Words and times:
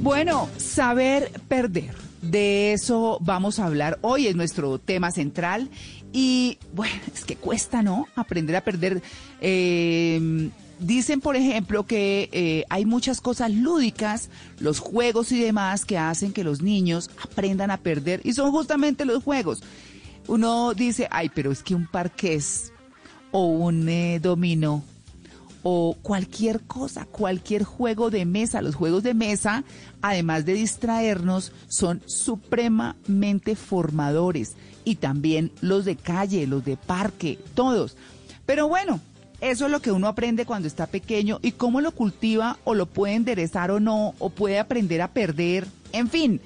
Bueno, 0.00 0.48
saber 0.56 1.30
perder. 1.46 1.94
De 2.22 2.72
eso 2.72 3.18
vamos 3.20 3.58
a 3.58 3.66
hablar 3.66 3.98
hoy, 4.00 4.26
es 4.26 4.34
nuestro 4.34 4.78
tema 4.78 5.10
central. 5.10 5.68
Y 6.10 6.56
bueno, 6.74 6.94
es 7.14 7.24
que 7.24 7.36
cuesta, 7.36 7.82
¿no? 7.82 8.08
Aprender 8.16 8.56
a 8.56 8.64
perder. 8.64 9.02
Eh, 9.42 10.50
dicen, 10.78 11.20
por 11.20 11.36
ejemplo, 11.36 11.84
que 11.84 12.30
eh, 12.32 12.64
hay 12.70 12.86
muchas 12.86 13.20
cosas 13.20 13.50
lúdicas, 13.50 14.30
los 14.58 14.78
juegos 14.78 15.32
y 15.32 15.40
demás, 15.40 15.84
que 15.84 15.98
hacen 15.98 16.32
que 16.32 16.44
los 16.44 16.62
niños 16.62 17.10
aprendan 17.22 17.70
a 17.70 17.76
perder. 17.76 18.22
Y 18.24 18.32
son 18.32 18.52
justamente 18.52 19.04
los 19.04 19.22
juegos. 19.22 19.62
Uno 20.28 20.72
dice, 20.72 21.08
ay, 21.10 21.30
pero 21.34 21.52
es 21.52 21.62
que 21.62 21.74
un 21.74 21.86
parqués 21.86 22.72
o 23.32 23.46
un 23.46 23.86
eh, 23.88 24.18
dominó 24.18 24.82
o 25.62 25.96
cualquier 26.02 26.60
cosa, 26.60 27.04
cualquier 27.06 27.64
juego 27.64 28.10
de 28.10 28.24
mesa. 28.24 28.62
Los 28.62 28.74
juegos 28.74 29.02
de 29.02 29.14
mesa, 29.14 29.64
además 30.02 30.44
de 30.44 30.54
distraernos, 30.54 31.52
son 31.68 32.02
supremamente 32.06 33.56
formadores. 33.56 34.56
Y 34.84 34.96
también 34.96 35.52
los 35.60 35.84
de 35.84 35.96
calle, 35.96 36.46
los 36.46 36.64
de 36.64 36.76
parque, 36.76 37.38
todos. 37.54 37.96
Pero 38.46 38.68
bueno, 38.68 39.00
eso 39.40 39.66
es 39.66 39.70
lo 39.70 39.80
que 39.80 39.92
uno 39.92 40.08
aprende 40.08 40.44
cuando 40.44 40.68
está 40.68 40.86
pequeño 40.86 41.38
y 41.42 41.52
cómo 41.52 41.80
lo 41.80 41.92
cultiva 41.92 42.58
o 42.64 42.74
lo 42.74 42.86
puede 42.86 43.14
enderezar 43.14 43.70
o 43.70 43.80
no, 43.80 44.14
o 44.18 44.30
puede 44.30 44.58
aprender 44.58 45.02
a 45.02 45.12
perder. 45.12 45.66
En 45.92 46.08
fin, 46.08 46.40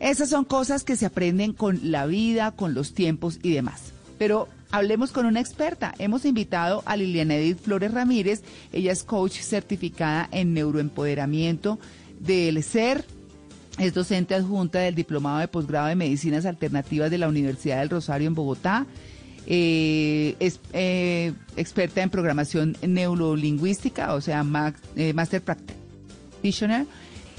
esas 0.00 0.28
son 0.28 0.44
cosas 0.44 0.84
que 0.84 0.96
se 0.96 1.06
aprenden 1.06 1.52
con 1.52 1.90
la 1.90 2.06
vida, 2.06 2.52
con 2.52 2.74
los 2.74 2.94
tiempos 2.94 3.38
y 3.42 3.52
demás. 3.52 3.92
Pero 4.18 4.48
hablemos 4.70 5.12
con 5.12 5.26
una 5.26 5.40
experta. 5.40 5.94
Hemos 5.98 6.24
invitado 6.24 6.82
a 6.86 6.96
Liliana 6.96 7.36
Edith 7.36 7.60
Flores 7.60 7.92
Ramírez. 7.92 8.42
Ella 8.72 8.92
es 8.92 9.04
coach 9.04 9.40
certificada 9.40 10.28
en 10.32 10.54
neuroempoderamiento 10.54 11.78
del 12.20 12.62
SER. 12.62 13.04
Es 13.78 13.92
docente 13.92 14.34
adjunta 14.34 14.78
del 14.78 14.94
Diplomado 14.94 15.38
de 15.38 15.48
Posgrado 15.48 15.88
de 15.88 15.96
Medicinas 15.96 16.46
Alternativas 16.46 17.10
de 17.10 17.18
la 17.18 17.28
Universidad 17.28 17.80
del 17.80 17.90
Rosario 17.90 18.26
en 18.26 18.34
Bogotá. 18.34 18.86
Eh, 19.46 20.34
es 20.40 20.60
eh, 20.72 21.32
experta 21.56 22.02
en 22.02 22.10
programación 22.10 22.76
neurolingüística, 22.82 24.14
o 24.14 24.20
sea, 24.20 24.44
eh, 24.96 25.12
Master 25.12 25.42
Practitioner, 25.42 26.86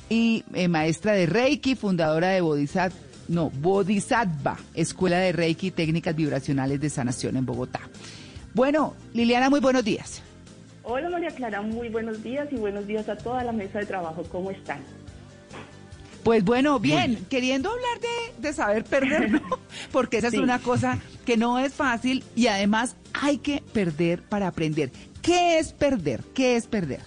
y 0.09 0.45
maestra 0.69 1.13
de 1.13 1.25
Reiki, 1.25 1.75
fundadora 1.75 2.29
de 2.29 2.39
Bodhisattva 2.39 3.06
no, 3.27 3.49
Bodhisattva, 3.49 4.57
Escuela 4.73 5.19
de 5.19 5.31
Reiki 5.31 5.67
y 5.67 5.71
Técnicas 5.71 6.15
Vibracionales 6.15 6.79
de 6.79 6.89
Sanación 6.89 7.37
en 7.37 7.45
Bogotá. 7.45 7.81
Bueno, 8.53 8.95
Liliana, 9.13 9.49
muy 9.49 9.59
buenos 9.59 9.83
días. 9.83 10.21
Hola 10.83 11.09
María 11.09 11.31
Clara, 11.31 11.61
muy 11.61 11.89
buenos 11.89 12.23
días 12.23 12.47
y 12.51 12.55
buenos 12.55 12.87
días 12.87 13.09
a 13.09 13.17
toda 13.17 13.43
la 13.43 13.51
mesa 13.51 13.79
de 13.79 13.85
trabajo. 13.85 14.23
¿Cómo 14.31 14.51
están? 14.51 14.79
Pues 16.23 16.43
bueno, 16.43 16.79
bien, 16.79 17.25
queriendo 17.29 17.69
hablar 17.69 17.99
de, 18.39 18.53
saber 18.53 18.83
perder, 18.83 19.31
¿no? 19.31 19.41
porque 19.91 20.17
esa 20.17 20.27
es 20.27 20.33
una 20.33 20.59
cosa 20.59 20.99
que 21.25 21.37
no 21.37 21.59
es 21.59 21.73
fácil 21.73 22.23
y 22.35 22.47
además 22.47 22.95
hay 23.13 23.37
que 23.37 23.61
perder 23.73 24.21
para 24.23 24.47
aprender. 24.47 24.91
¿Qué 25.21 25.59
es 25.59 25.73
perder? 25.73 26.21
¿Qué 26.33 26.55
es 26.55 26.67
perder? 26.67 27.01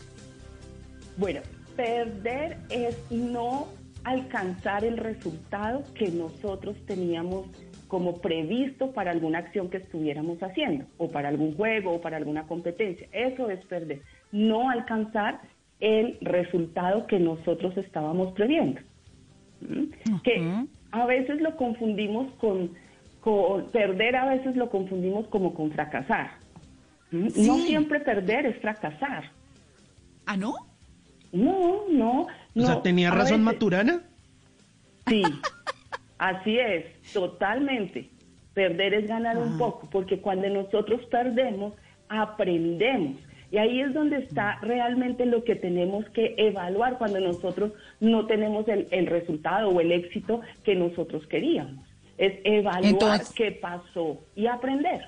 Bueno, 1.17 1.41
perder 1.77 2.59
es 2.71 2.97
no 3.11 3.69
alcanzar 4.05 4.85
el 4.85 4.97
resultado 4.97 5.85
que 5.95 6.11
nosotros 6.11 6.77
teníamos 6.87 7.47
como 7.89 8.21
previsto 8.21 8.93
para 8.93 9.11
alguna 9.11 9.39
acción 9.39 9.69
que 9.69 9.79
estuviéramos 9.79 10.41
haciendo, 10.43 10.87
o 10.97 11.11
para 11.11 11.29
algún 11.29 11.57
juego, 11.57 11.93
o 11.93 12.01
para 12.01 12.17
alguna 12.17 12.47
competencia. 12.47 13.09
Eso 13.13 13.51
es 13.51 13.65
perder, 13.67 14.03
no 14.31 14.71
alcanzar 14.71 15.41
el 15.81 16.19
resultado 16.21 17.07
que 17.07 17.19
nosotros 17.19 17.77
estábamos 17.77 18.33
previendo. 18.33 18.81
¿Mm? 19.61 20.21
Que 20.23 20.67
a 20.93 21.07
veces 21.07 21.41
lo 21.41 21.57
confundimos 21.57 22.33
con, 22.35 22.71
perder, 23.73 24.17
a 24.17 24.27
veces 24.27 24.57
lo 24.57 24.71
confundimos 24.71 25.27
como 25.29 25.55
con 25.55 25.73
fracasar. 25.73 26.31
¿Mm? 27.11 27.29
No 27.45 27.59
siempre 27.59 28.01
perder 28.01 28.47
es 28.47 28.61
fracasar. 28.61 29.25
¿Ah, 30.27 30.37
no? 30.37 30.55
No, 31.33 31.89
no. 31.89 32.27
O 32.57 32.61
sea, 32.61 32.83
¿tenía 32.83 33.11
razón 33.11 33.43
Maturana? 33.43 34.03
Sí, 35.07 35.23
así 36.19 36.59
es, 36.59 36.85
totalmente. 37.13 38.11
Perder 38.55 38.95
es 38.95 39.09
ganar 39.09 39.39
un 39.39 39.57
poco, 39.59 39.89
porque 39.91 40.21
cuando 40.21 40.49
nosotros 40.49 41.01
perdemos, 41.11 41.75
aprendemos. 42.09 43.17
Y 43.53 43.59
ahí 43.59 43.81
es 43.81 43.93
donde 43.95 44.19
está 44.19 44.59
realmente 44.63 45.27
lo 45.27 45.43
que 45.45 45.57
tenemos 45.57 46.09
que 46.11 46.35
evaluar 46.37 46.99
cuando 46.99 47.19
nosotros 47.21 47.73
no 47.99 48.27
tenemos 48.27 48.67
el, 48.69 49.07
resultado 49.07 49.71
o 49.71 49.81
el 49.81 49.91
éxito 49.91 50.41
que 50.65 50.77
nosotros 50.77 51.27
queríamos. 51.27 51.85
Es 52.17 52.35
evaluar 52.45 53.23
qué 53.35 53.53
pasó 53.53 54.21
y 54.37 54.47
aprender. 54.47 55.01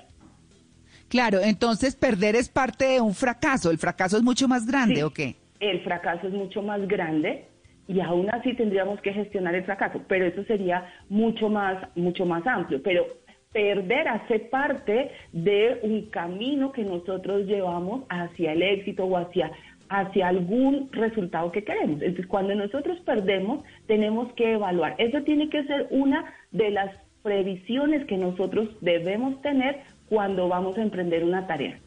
Claro, 1.07 1.39
entonces 1.41 1.95
perder 1.95 2.35
es 2.35 2.49
parte 2.49 2.85
de 2.85 3.01
un 3.01 3.13
fracaso. 3.13 3.71
¿El 3.71 3.77
fracaso 3.77 4.17
es 4.17 4.23
mucho 4.23 4.47
más 4.47 4.65
grande 4.65 5.03
o 5.03 5.11
qué? 5.11 5.35
El 5.71 5.81
fracaso 5.81 6.27
es 6.27 6.33
mucho 6.33 6.61
más 6.61 6.87
grande 6.87 7.45
y 7.87 7.99
aún 7.99 8.29
así 8.31 8.53
tendríamos 8.53 9.01
que 9.01 9.13
gestionar 9.13 9.55
el 9.55 9.65
fracaso, 9.65 10.01
pero 10.07 10.25
eso 10.25 10.43
sería 10.45 10.85
mucho 11.09 11.49
más, 11.49 11.77
mucho 11.95 12.25
más 12.25 12.45
amplio. 12.47 12.81
Pero 12.81 13.05
perder 13.51 14.07
hace 14.07 14.39
parte 14.39 15.11
de 15.31 15.79
un 15.83 16.09
camino 16.09 16.71
que 16.71 16.83
nosotros 16.83 17.45
llevamos 17.45 18.03
hacia 18.09 18.53
el 18.53 18.63
éxito 18.63 19.05
o 19.05 19.17
hacia, 19.17 19.51
hacia 19.89 20.27
algún 20.29 20.89
resultado 20.91 21.51
que 21.51 21.63
queremos. 21.63 22.01
Entonces, 22.01 22.27
cuando 22.27 22.55
nosotros 22.55 22.99
perdemos, 23.01 23.63
tenemos 23.85 24.33
que 24.33 24.53
evaluar. 24.53 24.95
Eso 24.97 25.21
tiene 25.21 25.49
que 25.49 25.63
ser 25.65 25.87
una 25.91 26.33
de 26.51 26.71
las 26.71 26.95
previsiones 27.21 28.05
que 28.05 28.17
nosotros 28.17 28.69
debemos 28.81 29.41
tener 29.41 29.81
cuando 30.09 30.47
vamos 30.47 30.77
a 30.77 30.81
emprender 30.81 31.23
una 31.23 31.47
tarea. 31.47 31.79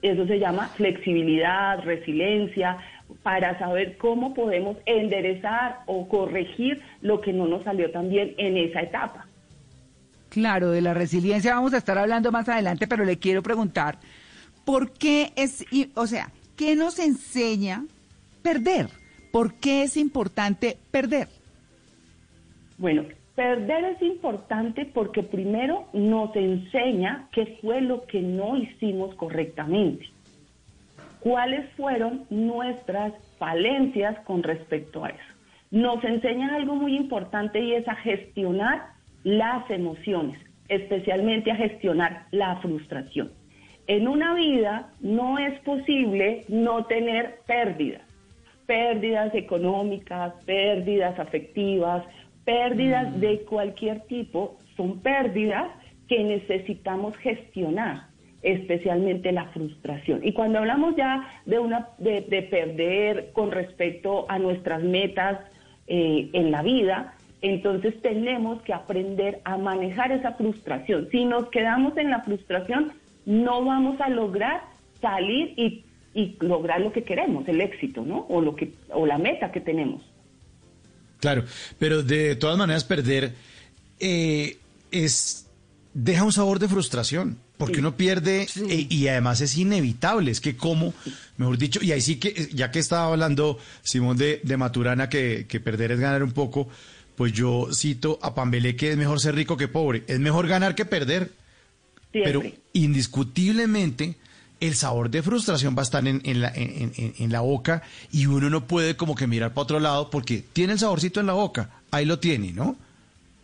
Eso 0.00 0.26
se 0.26 0.38
llama 0.38 0.68
flexibilidad, 0.76 1.80
resiliencia, 1.84 2.76
para 3.22 3.58
saber 3.58 3.96
cómo 3.98 4.34
podemos 4.34 4.76
enderezar 4.86 5.80
o 5.86 6.08
corregir 6.08 6.80
lo 7.00 7.20
que 7.20 7.32
no 7.32 7.46
nos 7.46 7.64
salió 7.64 7.90
tan 7.90 8.08
bien 8.08 8.34
en 8.38 8.56
esa 8.56 8.80
etapa. 8.80 9.26
Claro, 10.28 10.70
de 10.70 10.80
la 10.80 10.94
resiliencia 10.94 11.54
vamos 11.54 11.74
a 11.74 11.78
estar 11.78 11.98
hablando 11.98 12.30
más 12.30 12.48
adelante, 12.48 12.86
pero 12.86 13.04
le 13.04 13.18
quiero 13.18 13.42
preguntar, 13.42 13.98
¿por 14.64 14.92
qué 14.92 15.32
es, 15.36 15.64
o 15.94 16.06
sea, 16.06 16.30
qué 16.56 16.76
nos 16.76 16.98
enseña 16.98 17.84
perder? 18.42 18.88
¿Por 19.32 19.54
qué 19.54 19.82
es 19.82 19.96
importante 19.96 20.76
perder? 20.90 21.28
Bueno, 22.76 23.04
perder 23.34 23.84
es 23.84 24.02
importante 24.02 24.84
porque 24.86 25.22
primero 25.22 25.88
nos 25.92 26.34
enseña 26.36 27.28
qué 27.32 27.58
fue 27.60 27.80
lo 27.80 28.06
que 28.06 28.20
no 28.20 28.56
hicimos 28.56 29.14
correctamente 29.14 30.06
cuáles 31.28 31.68
fueron 31.76 32.24
nuestras 32.30 33.12
falencias 33.38 34.18
con 34.20 34.42
respecto 34.42 35.04
a 35.04 35.10
eso. 35.10 35.34
Nos 35.70 36.02
enseña 36.02 36.54
algo 36.54 36.74
muy 36.74 36.96
importante 36.96 37.60
y 37.60 37.74
es 37.74 37.86
a 37.86 37.96
gestionar 37.96 38.86
las 39.24 39.70
emociones, 39.70 40.38
especialmente 40.68 41.50
a 41.50 41.56
gestionar 41.56 42.24
la 42.30 42.56
frustración. 42.62 43.30
En 43.88 44.08
una 44.08 44.32
vida 44.32 44.88
no 45.00 45.38
es 45.38 45.60
posible 45.60 46.46
no 46.48 46.86
tener 46.86 47.40
pérdidas, 47.46 48.06
pérdidas 48.66 49.34
económicas, 49.34 50.32
pérdidas 50.46 51.18
afectivas, 51.18 52.04
pérdidas 52.46 53.14
mm. 53.14 53.20
de 53.20 53.40
cualquier 53.42 54.00
tipo, 54.06 54.56
son 54.78 55.00
pérdidas 55.00 55.70
que 56.08 56.24
necesitamos 56.24 57.14
gestionar 57.18 58.07
especialmente 58.42 59.32
la 59.32 59.46
frustración. 59.46 60.20
Y 60.22 60.32
cuando 60.32 60.58
hablamos 60.58 60.96
ya 60.96 61.28
de, 61.46 61.58
una, 61.58 61.88
de, 61.98 62.22
perder 62.50 63.30
con 63.32 63.50
respecto 63.50 64.26
a 64.28 64.38
nuestras 64.38 64.82
metas 64.82 65.40
eh, 65.86 66.28
en 66.32 66.50
la 66.50 66.62
vida, 66.62 67.14
Entonces 67.40 67.94
tenemos 68.02 68.60
que 68.62 68.72
aprender 68.72 69.40
a 69.44 69.56
manejar 69.56 70.10
esa 70.10 70.32
frustración. 70.32 71.08
Si 71.12 71.24
nos 71.24 71.48
quedamos 71.50 71.96
en 71.96 72.10
la 72.10 72.22
frustración, 72.22 72.92
no 73.26 73.64
vamos 73.64 74.00
a 74.00 74.08
lograr 74.08 74.62
salir 75.00 75.54
y, 75.56 75.84
y 76.14 76.36
lograr 76.40 76.80
lo 76.80 76.92
que 76.92 77.04
queremos, 77.04 77.46
el 77.46 77.60
éxito, 77.60 78.02
¿no? 78.04 78.26
O, 78.28 78.40
lo 78.40 78.56
que, 78.56 78.72
o 78.88 79.06
la 79.06 79.18
meta 79.18 79.52
que 79.52 79.60
tenemos. 79.60 80.02
Claro, 81.20 81.44
pero 81.78 82.02
de 82.02 82.36
todas 82.36 82.56
maneras 82.58 82.84
perder 82.84 83.34
eh, 84.00 84.56
es 84.90 85.48
deja 85.94 86.24
un 86.24 86.32
sabor 86.32 86.58
de 86.58 86.68
frustración, 86.68 87.38
porque 87.58 87.80
uno 87.80 87.96
pierde 87.96 88.46
eh, 88.70 88.86
y 88.88 89.08
además 89.08 89.40
es 89.40 89.58
inevitable, 89.58 90.30
es 90.30 90.40
que 90.40 90.56
como, 90.56 90.94
mejor 91.36 91.58
dicho, 91.58 91.80
y 91.82 91.92
ahí 91.92 92.00
sí 92.00 92.16
que, 92.16 92.48
ya 92.52 92.70
que 92.70 92.78
estaba 92.78 93.12
hablando 93.12 93.58
Simón 93.82 94.16
de, 94.16 94.40
de 94.44 94.56
Maturana, 94.56 95.08
que, 95.08 95.46
que 95.48 95.58
perder 95.60 95.92
es 95.92 96.00
ganar 96.00 96.22
un 96.22 96.32
poco, 96.32 96.68
pues 97.16 97.32
yo 97.32 97.68
cito 97.74 98.18
a 98.22 98.34
Pambelé 98.34 98.76
que 98.76 98.92
es 98.92 98.96
mejor 98.96 99.20
ser 99.20 99.34
rico 99.34 99.56
que 99.56 99.66
pobre, 99.66 100.04
es 100.06 100.20
mejor 100.20 100.46
ganar 100.46 100.76
que 100.76 100.84
perder, 100.84 101.32
pero 102.12 102.42
indiscutiblemente 102.72 104.14
el 104.60 104.74
sabor 104.74 105.10
de 105.10 105.22
frustración 105.22 105.76
va 105.76 105.82
a 105.82 105.84
estar 105.84 106.06
en, 106.06 106.22
en, 106.24 106.40
la, 106.40 106.52
en, 106.54 106.92
en, 106.96 107.32
la 107.32 107.40
boca 107.40 107.82
y 108.12 108.26
uno 108.26 108.50
no 108.50 108.66
puede 108.66 108.96
como 108.96 109.14
que 109.14 109.26
mirar 109.26 109.50
para 109.50 109.62
otro 109.62 109.80
lado 109.80 110.10
porque 110.10 110.42
tiene 110.52 110.72
el 110.74 110.78
saborcito 110.78 111.20
en 111.20 111.26
la 111.26 111.34
boca, 111.34 111.70
ahí 111.90 112.04
lo 112.04 112.18
tiene, 112.18 112.52
¿no? 112.52 112.76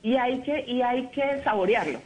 Y 0.03 0.17
hay 0.17 0.41
que, 0.43 0.65
y 0.69 0.83
hay 0.83 1.09
que 1.09 1.43
saborearlo. 1.43 2.01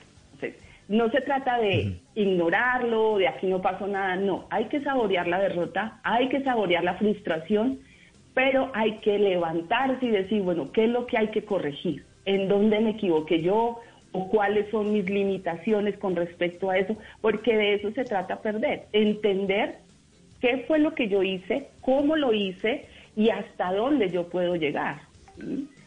No 0.88 1.10
se 1.10 1.20
trata 1.20 1.58
de 1.58 2.00
ignorarlo, 2.14 3.18
de 3.18 3.28
aquí 3.28 3.46
no 3.46 3.60
pasó 3.60 3.86
nada, 3.86 4.16
no, 4.16 4.46
hay 4.50 4.64
que 4.66 4.80
saborear 4.80 5.28
la 5.28 5.38
derrota, 5.38 6.00
hay 6.02 6.28
que 6.28 6.42
saborear 6.42 6.82
la 6.82 6.94
frustración, 6.94 7.78
pero 8.34 8.70
hay 8.74 8.98
que 8.98 9.18
levantarse 9.18 10.06
y 10.06 10.10
decir, 10.10 10.42
bueno, 10.42 10.72
¿qué 10.72 10.84
es 10.84 10.90
lo 10.90 11.06
que 11.06 11.18
hay 11.18 11.28
que 11.28 11.44
corregir? 11.44 12.04
¿En 12.24 12.48
dónde 12.48 12.80
me 12.80 12.90
equivoqué 12.90 13.42
yo? 13.42 13.80
o 14.12 14.28
cuáles 14.28 14.70
son 14.70 14.92
mis 14.92 15.08
limitaciones 15.08 15.96
con 15.98 16.16
respecto 16.16 16.70
a 16.70 16.78
eso, 16.78 16.96
porque 17.20 17.56
de 17.56 17.74
eso 17.74 17.90
se 17.92 18.04
trata 18.04 18.40
perder, 18.40 18.86
entender 18.92 19.76
qué 20.40 20.64
fue 20.66 20.78
lo 20.78 20.94
que 20.94 21.08
yo 21.08 21.22
hice, 21.22 21.68
cómo 21.80 22.16
lo 22.16 22.32
hice 22.32 22.86
y 23.16 23.30
hasta 23.30 23.72
dónde 23.72 24.10
yo 24.10 24.28
puedo 24.28 24.56
llegar. 24.56 25.00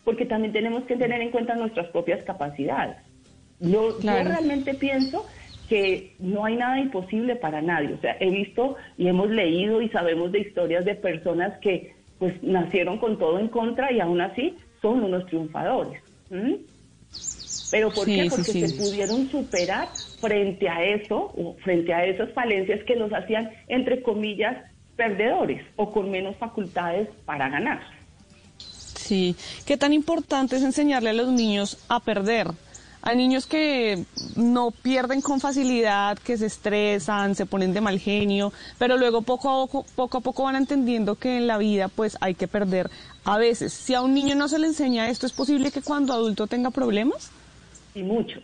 Porque 0.03 0.25
también 0.25 0.53
tenemos 0.53 0.83
que 0.83 0.97
tener 0.97 1.21
en 1.21 1.31
cuenta 1.31 1.55
nuestras 1.55 1.87
propias 1.87 2.23
capacidades. 2.23 2.97
Yo, 3.61 3.99
yo 3.99 4.23
realmente 4.23 4.73
pienso 4.73 5.25
que 5.69 6.15
no 6.19 6.43
hay 6.43 6.57
nada 6.57 6.79
imposible 6.79 7.37
para 7.37 7.61
nadie. 7.61 7.93
O 7.93 8.01
sea, 8.01 8.17
he 8.19 8.29
visto 8.29 8.75
y 8.97 9.07
hemos 9.07 9.29
leído 9.29 9.81
y 9.81 9.89
sabemos 9.89 10.31
de 10.31 10.39
historias 10.39 10.83
de 10.83 10.95
personas 10.95 11.57
que 11.59 11.95
pues 12.19 12.43
nacieron 12.43 12.97
con 12.97 13.17
todo 13.17 13.39
en 13.39 13.47
contra 13.47 13.91
y 13.91 13.99
aún 13.99 14.19
así 14.19 14.55
son 14.81 15.03
unos 15.03 15.25
triunfadores. 15.27 16.01
¿Pero 17.71 17.89
por 17.91 18.05
qué? 18.05 18.27
Porque 18.29 18.67
se 18.67 18.77
pudieron 18.77 19.29
superar 19.29 19.87
frente 20.19 20.67
a 20.67 20.83
eso, 20.83 21.33
o 21.35 21.55
frente 21.63 21.93
a 21.93 22.05
esas 22.05 22.31
falencias 22.33 22.83
que 22.83 22.95
los 22.95 23.11
hacían, 23.13 23.49
entre 23.67 24.01
comillas, 24.03 24.57
perdedores 24.95 25.63
o 25.77 25.91
con 25.91 26.11
menos 26.11 26.35
facultades 26.35 27.07
para 27.25 27.49
ganar. 27.49 27.81
Sí, 28.57 29.35
¿qué 29.65 29.77
tan 29.77 29.93
importante 29.93 30.57
es 30.57 30.63
enseñarle 30.63 31.09
a 31.09 31.13
los 31.13 31.29
niños 31.29 31.77
a 31.87 31.99
perder? 31.99 32.47
Hay 33.03 33.17
niños 33.17 33.47
que 33.47 34.03
no 34.35 34.71
pierden 34.71 35.21
con 35.21 35.39
facilidad, 35.39 36.17
que 36.19 36.37
se 36.37 36.45
estresan, 36.45 37.35
se 37.35 37.45
ponen 37.45 37.73
de 37.73 37.81
mal 37.81 37.99
genio, 37.99 38.53
pero 38.77 38.97
luego 38.97 39.21
poco 39.21 39.49
a 39.49 39.65
poco, 39.65 39.85
poco 39.95 40.17
a 40.19 40.21
poco 40.21 40.43
van 40.43 40.55
entendiendo 40.55 41.15
que 41.15 41.37
en 41.37 41.47
la 41.47 41.57
vida 41.57 41.87
pues 41.87 42.17
hay 42.21 42.35
que 42.35 42.47
perder 42.47 42.89
a 43.25 43.37
veces. 43.37 43.73
Si 43.73 43.93
a 43.93 44.01
un 44.01 44.13
niño 44.13 44.35
no 44.35 44.47
se 44.47 44.59
le 44.59 44.67
enseña 44.67 45.09
esto, 45.09 45.25
¿es 45.25 45.33
posible 45.33 45.71
que 45.71 45.81
cuando 45.81 46.13
adulto 46.13 46.47
tenga 46.47 46.69
problemas? 46.69 47.31
y 47.93 48.03
muchos, 48.03 48.43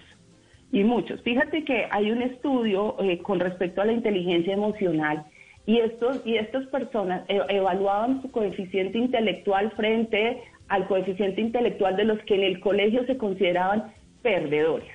y 0.71 0.83
muchos. 0.83 1.21
Fíjate 1.21 1.63
que 1.63 1.87
hay 1.89 2.11
un 2.11 2.21
estudio 2.21 2.95
eh, 3.01 3.19
con 3.19 3.39
respecto 3.39 3.81
a 3.81 3.85
la 3.85 3.93
inteligencia 3.93 4.53
emocional 4.53 5.25
y 5.65 5.79
estos 5.79 6.21
y 6.25 6.37
estas 6.37 6.67
personas 6.67 7.23
eh, 7.29 7.39
evaluaban 7.49 8.21
su 8.21 8.31
coeficiente 8.31 8.97
intelectual 8.97 9.71
frente 9.71 10.41
al 10.67 10.87
coeficiente 10.87 11.41
intelectual 11.41 11.95
de 11.95 12.03
los 12.03 12.19
que 12.23 12.35
en 12.35 12.43
el 12.43 12.59
colegio 12.59 13.05
se 13.05 13.17
consideraban 13.17 13.93
perdedores. 14.27 14.89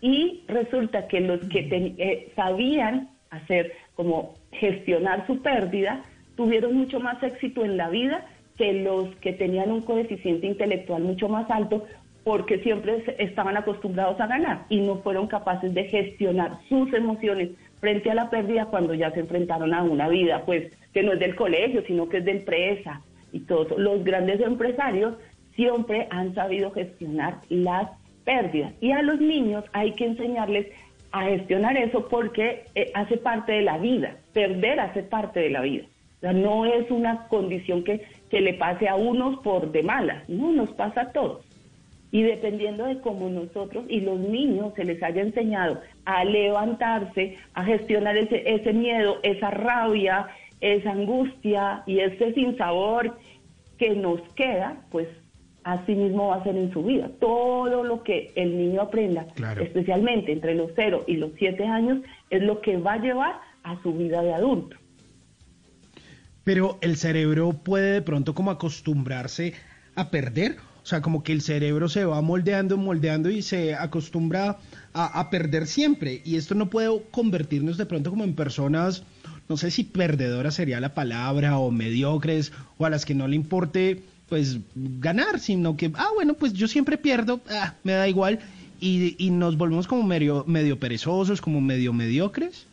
Y 0.00 0.42
resulta 0.48 1.06
que 1.06 1.20
los 1.20 1.40
que 1.48 1.68
eh, 1.98 2.32
sabían 2.34 3.10
hacer 3.28 3.72
como 3.94 4.36
gestionar 4.52 5.26
su 5.26 5.42
pérdida 5.42 6.02
tuvieron 6.34 6.74
mucho 6.74 6.98
más 6.98 7.22
éxito 7.22 7.62
en 7.62 7.76
la 7.76 7.90
vida 7.90 8.26
que 8.56 8.72
los 8.72 9.14
que 9.16 9.34
tenían 9.34 9.70
un 9.70 9.82
coeficiente 9.82 10.46
intelectual 10.46 11.02
mucho 11.02 11.28
más 11.28 11.50
alto 11.50 11.84
porque 12.24 12.60
siempre 12.60 13.04
estaban 13.18 13.58
acostumbrados 13.58 14.18
a 14.18 14.26
ganar 14.26 14.64
y 14.70 14.80
no 14.80 15.02
fueron 15.02 15.26
capaces 15.26 15.74
de 15.74 15.84
gestionar 15.84 16.52
sus 16.70 16.90
emociones 16.94 17.50
frente 17.80 18.10
a 18.10 18.14
la 18.14 18.30
pérdida 18.30 18.66
cuando 18.66 18.94
ya 18.94 19.10
se 19.10 19.20
enfrentaron 19.20 19.74
a 19.74 19.82
una 19.82 20.08
vida, 20.08 20.44
pues 20.46 20.72
que 20.94 21.02
no 21.02 21.12
es 21.12 21.20
del 21.20 21.36
colegio, 21.36 21.82
sino 21.86 22.08
que 22.08 22.18
es 22.18 22.24
de 22.24 22.32
empresa 22.32 23.02
y 23.30 23.40
todo. 23.40 23.78
Los 23.78 24.04
grandes 24.04 24.40
empresarios 24.40 25.16
siempre 25.54 26.08
han 26.10 26.34
sabido 26.34 26.70
gestionar 26.70 27.40
las 27.50 27.99
y 28.80 28.92
a 28.92 29.02
los 29.02 29.20
niños 29.20 29.64
hay 29.72 29.92
que 29.92 30.06
enseñarles 30.06 30.68
a 31.10 31.24
gestionar 31.24 31.76
eso 31.76 32.06
porque 32.08 32.64
eh, 32.76 32.90
hace 32.94 33.16
parte 33.16 33.52
de 33.52 33.62
la 33.62 33.78
vida, 33.78 34.16
perder 34.32 34.78
hace 34.78 35.02
parte 35.02 35.40
de 35.40 35.50
la 35.50 35.62
vida. 35.62 35.84
O 36.18 36.20
sea, 36.20 36.32
no 36.32 36.64
es 36.64 36.88
una 36.90 37.26
condición 37.26 37.82
que, 37.82 38.06
que 38.30 38.40
le 38.40 38.54
pase 38.54 38.88
a 38.88 38.94
unos 38.94 39.40
por 39.40 39.72
de 39.72 39.82
malas, 39.82 40.28
no, 40.28 40.52
nos 40.52 40.70
pasa 40.70 41.02
a 41.02 41.12
todos. 41.12 41.44
Y 42.12 42.22
dependiendo 42.22 42.84
de 42.84 43.00
cómo 43.00 43.28
nosotros 43.28 43.84
y 43.88 44.00
los 44.00 44.20
niños 44.20 44.74
se 44.74 44.84
les 44.84 45.02
haya 45.02 45.22
enseñado 45.22 45.80
a 46.04 46.24
levantarse, 46.24 47.36
a 47.54 47.64
gestionar 47.64 48.16
ese, 48.16 48.42
ese 48.48 48.72
miedo, 48.72 49.18
esa 49.22 49.50
rabia, 49.50 50.28
esa 50.60 50.92
angustia 50.92 51.82
y 51.86 51.98
ese 52.00 52.32
sinsabor 52.34 53.16
que 53.78 53.90
nos 53.90 54.20
queda, 54.34 54.76
pues 54.90 55.08
así 55.72 55.94
mismo 55.94 56.28
va 56.28 56.36
a 56.36 56.44
ser 56.44 56.56
en 56.56 56.72
su 56.72 56.82
vida. 56.82 57.10
Todo 57.20 57.84
lo 57.84 58.02
que 58.02 58.32
el 58.34 58.56
niño 58.56 58.82
aprenda, 58.82 59.26
especialmente 59.60 60.32
entre 60.32 60.54
los 60.54 60.70
0 60.74 61.04
y 61.06 61.16
los 61.16 61.32
7 61.38 61.64
años, 61.66 62.00
es 62.30 62.42
lo 62.42 62.60
que 62.60 62.76
va 62.76 62.94
a 62.94 62.98
llevar 62.98 63.40
a 63.62 63.80
su 63.82 63.92
vida 63.92 64.22
de 64.22 64.34
adulto. 64.34 64.76
Pero 66.44 66.78
el 66.80 66.96
cerebro 66.96 67.52
puede 67.52 67.92
de 67.92 68.02
pronto 68.02 68.34
como 68.34 68.50
acostumbrarse 68.50 69.52
a 69.94 70.10
perder 70.10 70.56
o 70.82 70.86
sea, 70.86 71.02
como 71.02 71.22
que 71.22 71.32
el 71.32 71.42
cerebro 71.42 71.88
se 71.88 72.04
va 72.04 72.20
moldeando, 72.22 72.76
moldeando 72.76 73.30
y 73.30 73.42
se 73.42 73.74
acostumbra 73.74 74.58
a, 74.92 75.30
perder 75.30 75.66
siempre. 75.66 76.22
Y 76.24 76.36
esto 76.36 76.54
no 76.54 76.70
puede 76.70 77.02
convertirnos 77.10 77.76
de 77.76 77.86
pronto 77.86 78.10
como 78.10 78.24
en 78.24 78.34
personas, 78.34 79.04
no 79.48 79.56
sé 79.56 79.70
si 79.70 79.84
perdedoras 79.84 80.54
sería 80.54 80.80
la 80.80 80.94
palabra, 80.94 81.58
o 81.58 81.70
mediocres, 81.70 82.52
o 82.78 82.86
a 82.86 82.90
las 82.90 83.04
que 83.04 83.14
no 83.14 83.28
le 83.28 83.36
importe 83.36 84.02
pues 84.30 84.58
ganar, 84.74 85.38
sino 85.40 85.76
que, 85.76 85.90
ah, 85.94 86.08
bueno, 86.14 86.32
pues 86.32 86.54
yo 86.54 86.66
siempre 86.66 86.96
pierdo, 86.96 87.40
ah, 87.50 87.74
me 87.84 87.92
da 87.92 88.08
igual, 88.08 88.38
y, 88.80 89.16
y 89.18 89.30
nos 89.30 89.58
volvemos 89.58 89.86
como 89.86 90.04
medio, 90.04 90.44
medio 90.46 90.78
perezosos, 90.78 91.42
como 91.42 91.60
medio 91.60 91.92
mediocres. 91.92 92.66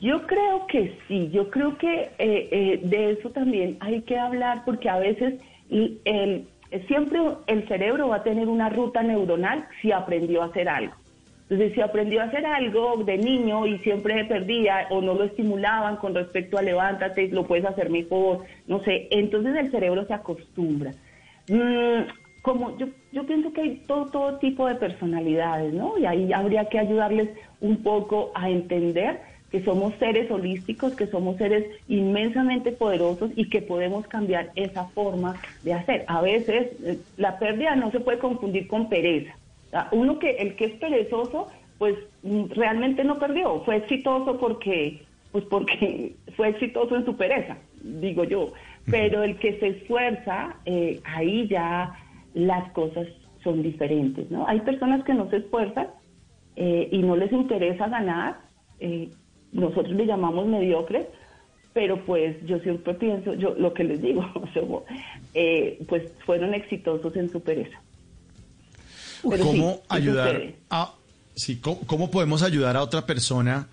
Yo 0.00 0.26
creo 0.26 0.66
que 0.66 0.98
sí, 1.06 1.30
yo 1.32 1.50
creo 1.50 1.78
que 1.78 2.10
eh, 2.18 2.48
eh, 2.50 2.80
de 2.82 3.12
eso 3.12 3.30
también 3.30 3.76
hay 3.80 4.02
que 4.02 4.18
hablar 4.18 4.64
porque 4.64 4.88
a 4.88 4.98
veces 4.98 5.34
el, 5.70 6.48
siempre 6.88 7.20
el 7.46 7.68
cerebro 7.68 8.08
va 8.08 8.16
a 8.16 8.22
tener 8.22 8.48
una 8.48 8.68
ruta 8.68 9.02
neuronal 9.02 9.68
si 9.80 9.92
aprendió 9.92 10.42
a 10.42 10.46
hacer 10.46 10.68
algo. 10.68 10.94
Entonces, 11.52 11.74
si 11.74 11.82
aprendió 11.82 12.22
a 12.22 12.24
hacer 12.24 12.46
algo 12.46 13.04
de 13.04 13.18
niño 13.18 13.66
y 13.66 13.76
siempre 13.80 14.24
perdía 14.24 14.86
o 14.88 15.02
no 15.02 15.12
lo 15.12 15.24
estimulaban 15.24 15.96
con 15.96 16.14
respecto 16.14 16.56
a 16.56 16.62
levántate, 16.62 17.28
lo 17.28 17.46
puedes 17.46 17.66
hacer 17.66 17.90
mejor, 17.90 18.38
no 18.66 18.82
sé, 18.84 19.08
entonces 19.10 19.54
el 19.56 19.70
cerebro 19.70 20.06
se 20.06 20.14
acostumbra. 20.14 20.92
Mm, 21.50 22.08
como 22.40 22.78
yo, 22.78 22.86
yo 23.12 23.26
pienso 23.26 23.52
que 23.52 23.60
hay 23.60 23.82
todo, 23.86 24.06
todo 24.06 24.38
tipo 24.38 24.66
de 24.66 24.76
personalidades, 24.76 25.74
¿no? 25.74 25.98
Y 25.98 26.06
ahí 26.06 26.32
habría 26.32 26.64
que 26.70 26.78
ayudarles 26.78 27.28
un 27.60 27.82
poco 27.82 28.32
a 28.34 28.48
entender 28.48 29.20
que 29.50 29.62
somos 29.62 29.92
seres 29.98 30.30
holísticos, 30.30 30.94
que 30.94 31.06
somos 31.08 31.36
seres 31.36 31.66
inmensamente 31.86 32.72
poderosos 32.72 33.30
y 33.36 33.50
que 33.50 33.60
podemos 33.60 34.06
cambiar 34.06 34.52
esa 34.54 34.86
forma 34.86 35.34
de 35.64 35.74
hacer. 35.74 36.06
A 36.08 36.22
veces 36.22 36.68
eh, 36.82 36.98
la 37.18 37.38
pérdida 37.38 37.76
no 37.76 37.90
se 37.90 38.00
puede 38.00 38.18
confundir 38.18 38.66
con 38.68 38.88
pereza. 38.88 39.34
Uno 39.92 40.18
que 40.18 40.30
el 40.32 40.56
que 40.56 40.66
es 40.66 40.72
perezoso, 40.78 41.48
pues 41.78 41.96
mm, 42.22 42.44
realmente 42.50 43.04
no 43.04 43.18
perdió, 43.18 43.60
fue 43.64 43.76
exitoso 43.76 44.38
porque 44.38 45.02
pues 45.32 45.44
porque 45.46 46.14
fue 46.36 46.48
exitoso 46.48 46.96
en 46.96 47.04
su 47.04 47.16
pereza, 47.16 47.56
digo 47.82 48.24
yo. 48.24 48.52
Pero 48.90 49.22
el 49.22 49.38
que 49.38 49.58
se 49.60 49.68
esfuerza, 49.68 50.56
eh, 50.64 51.00
ahí 51.04 51.46
ya 51.48 51.94
las 52.34 52.70
cosas 52.72 53.06
son 53.42 53.62
diferentes, 53.62 54.30
¿no? 54.30 54.46
Hay 54.46 54.60
personas 54.60 55.04
que 55.04 55.14
no 55.14 55.30
se 55.30 55.36
esfuerzan 55.36 55.88
eh, 56.56 56.88
y 56.90 56.98
no 56.98 57.16
les 57.16 57.32
interesa 57.32 57.88
ganar, 57.88 58.40
nosotros 59.52 59.92
le 59.92 60.06
llamamos 60.06 60.46
mediocres, 60.48 61.06
pero 61.72 62.04
pues 62.04 62.36
yo 62.44 62.58
siempre 62.60 62.94
pienso, 62.94 63.34
yo 63.34 63.54
lo 63.54 63.72
que 63.72 63.84
les 63.84 64.02
digo, 64.02 64.24
eh, 65.34 65.78
pues 65.88 66.12
fueron 66.24 66.54
exitosos 66.54 67.16
en 67.16 67.28
su 67.28 67.40
pereza. 67.40 67.80
Pero 69.28 69.44
¿Cómo 69.44 69.74
sí, 69.74 69.80
ayudar 69.88 70.42
a 70.70 70.92
sí, 71.34 71.56
¿cómo, 71.60 71.80
cómo 71.86 72.10
podemos 72.10 72.42
ayudar 72.42 72.76
a 72.76 72.82
otra 72.82 73.06
persona 73.06 73.68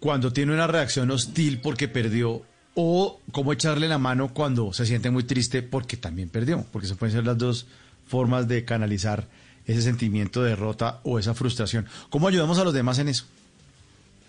cuando 0.00 0.32
tiene 0.32 0.52
una 0.52 0.66
reacción 0.66 1.10
hostil 1.10 1.60
porque 1.60 1.88
perdió 1.88 2.42
o 2.74 3.20
cómo 3.32 3.52
echarle 3.52 3.88
la 3.88 3.98
mano 3.98 4.32
cuando 4.32 4.72
se 4.72 4.86
siente 4.86 5.10
muy 5.10 5.24
triste 5.24 5.62
porque 5.62 5.96
también 5.96 6.28
perdió? 6.28 6.64
Porque 6.72 6.88
se 6.88 6.96
pueden 6.96 7.14
ser 7.14 7.24
las 7.24 7.38
dos 7.38 7.66
formas 8.06 8.48
de 8.48 8.64
canalizar 8.64 9.24
ese 9.66 9.82
sentimiento 9.82 10.42
de 10.42 10.50
derrota 10.50 11.00
o 11.04 11.18
esa 11.18 11.34
frustración. 11.34 11.86
¿Cómo 12.10 12.28
ayudamos 12.28 12.58
a 12.58 12.64
los 12.64 12.74
demás 12.74 12.98
en 12.98 13.08
eso? 13.08 13.26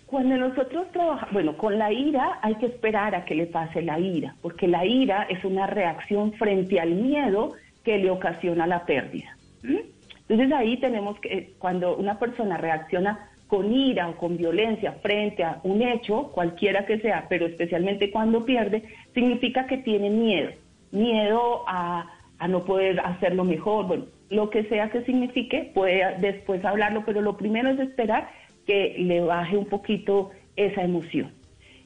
Cuando 0.06 0.36
nosotros 0.36 0.86
trabajamos, 0.92 1.32
bueno, 1.32 1.56
con 1.56 1.76
la 1.76 1.92
ira 1.92 2.38
hay 2.42 2.54
que 2.56 2.66
esperar 2.66 3.14
a 3.16 3.24
que 3.24 3.34
le 3.34 3.46
pase 3.46 3.82
la 3.82 3.98
ira, 3.98 4.36
porque 4.42 4.68
la 4.68 4.84
ira 4.86 5.24
es 5.24 5.44
una 5.44 5.66
reacción 5.66 6.32
frente 6.34 6.78
al 6.78 6.90
miedo 6.90 7.54
que 7.84 7.98
le 7.98 8.10
ocasiona 8.10 8.66
la 8.66 8.86
pérdida. 8.86 9.36
¿m? 9.64 9.82
Entonces 10.28 10.56
ahí 10.56 10.76
tenemos 10.78 11.18
que, 11.20 11.54
cuando 11.58 11.96
una 11.96 12.18
persona 12.18 12.56
reacciona 12.56 13.30
con 13.46 13.72
ira 13.72 14.08
o 14.08 14.16
con 14.16 14.36
violencia 14.36 14.92
frente 15.02 15.44
a 15.44 15.60
un 15.64 15.82
hecho, 15.82 16.30
cualquiera 16.32 16.86
que 16.86 16.98
sea, 17.00 17.26
pero 17.28 17.46
especialmente 17.46 18.10
cuando 18.10 18.44
pierde, 18.44 18.84
significa 19.12 19.66
que 19.66 19.78
tiene 19.78 20.10
miedo, 20.10 20.50
miedo 20.92 21.64
a, 21.68 22.10
a 22.38 22.48
no 22.48 22.64
poder 22.64 23.00
hacerlo 23.00 23.44
mejor, 23.44 23.86
bueno, 23.86 24.04
lo 24.30 24.50
que 24.50 24.64
sea 24.64 24.90
que 24.90 25.02
signifique, 25.02 25.70
puede 25.74 26.18
después 26.18 26.64
hablarlo, 26.64 27.04
pero 27.04 27.20
lo 27.20 27.36
primero 27.36 27.68
es 27.70 27.78
esperar 27.78 28.30
que 28.66 28.96
le 28.98 29.20
baje 29.20 29.56
un 29.56 29.66
poquito 29.66 30.30
esa 30.56 30.82
emoción. 30.82 31.32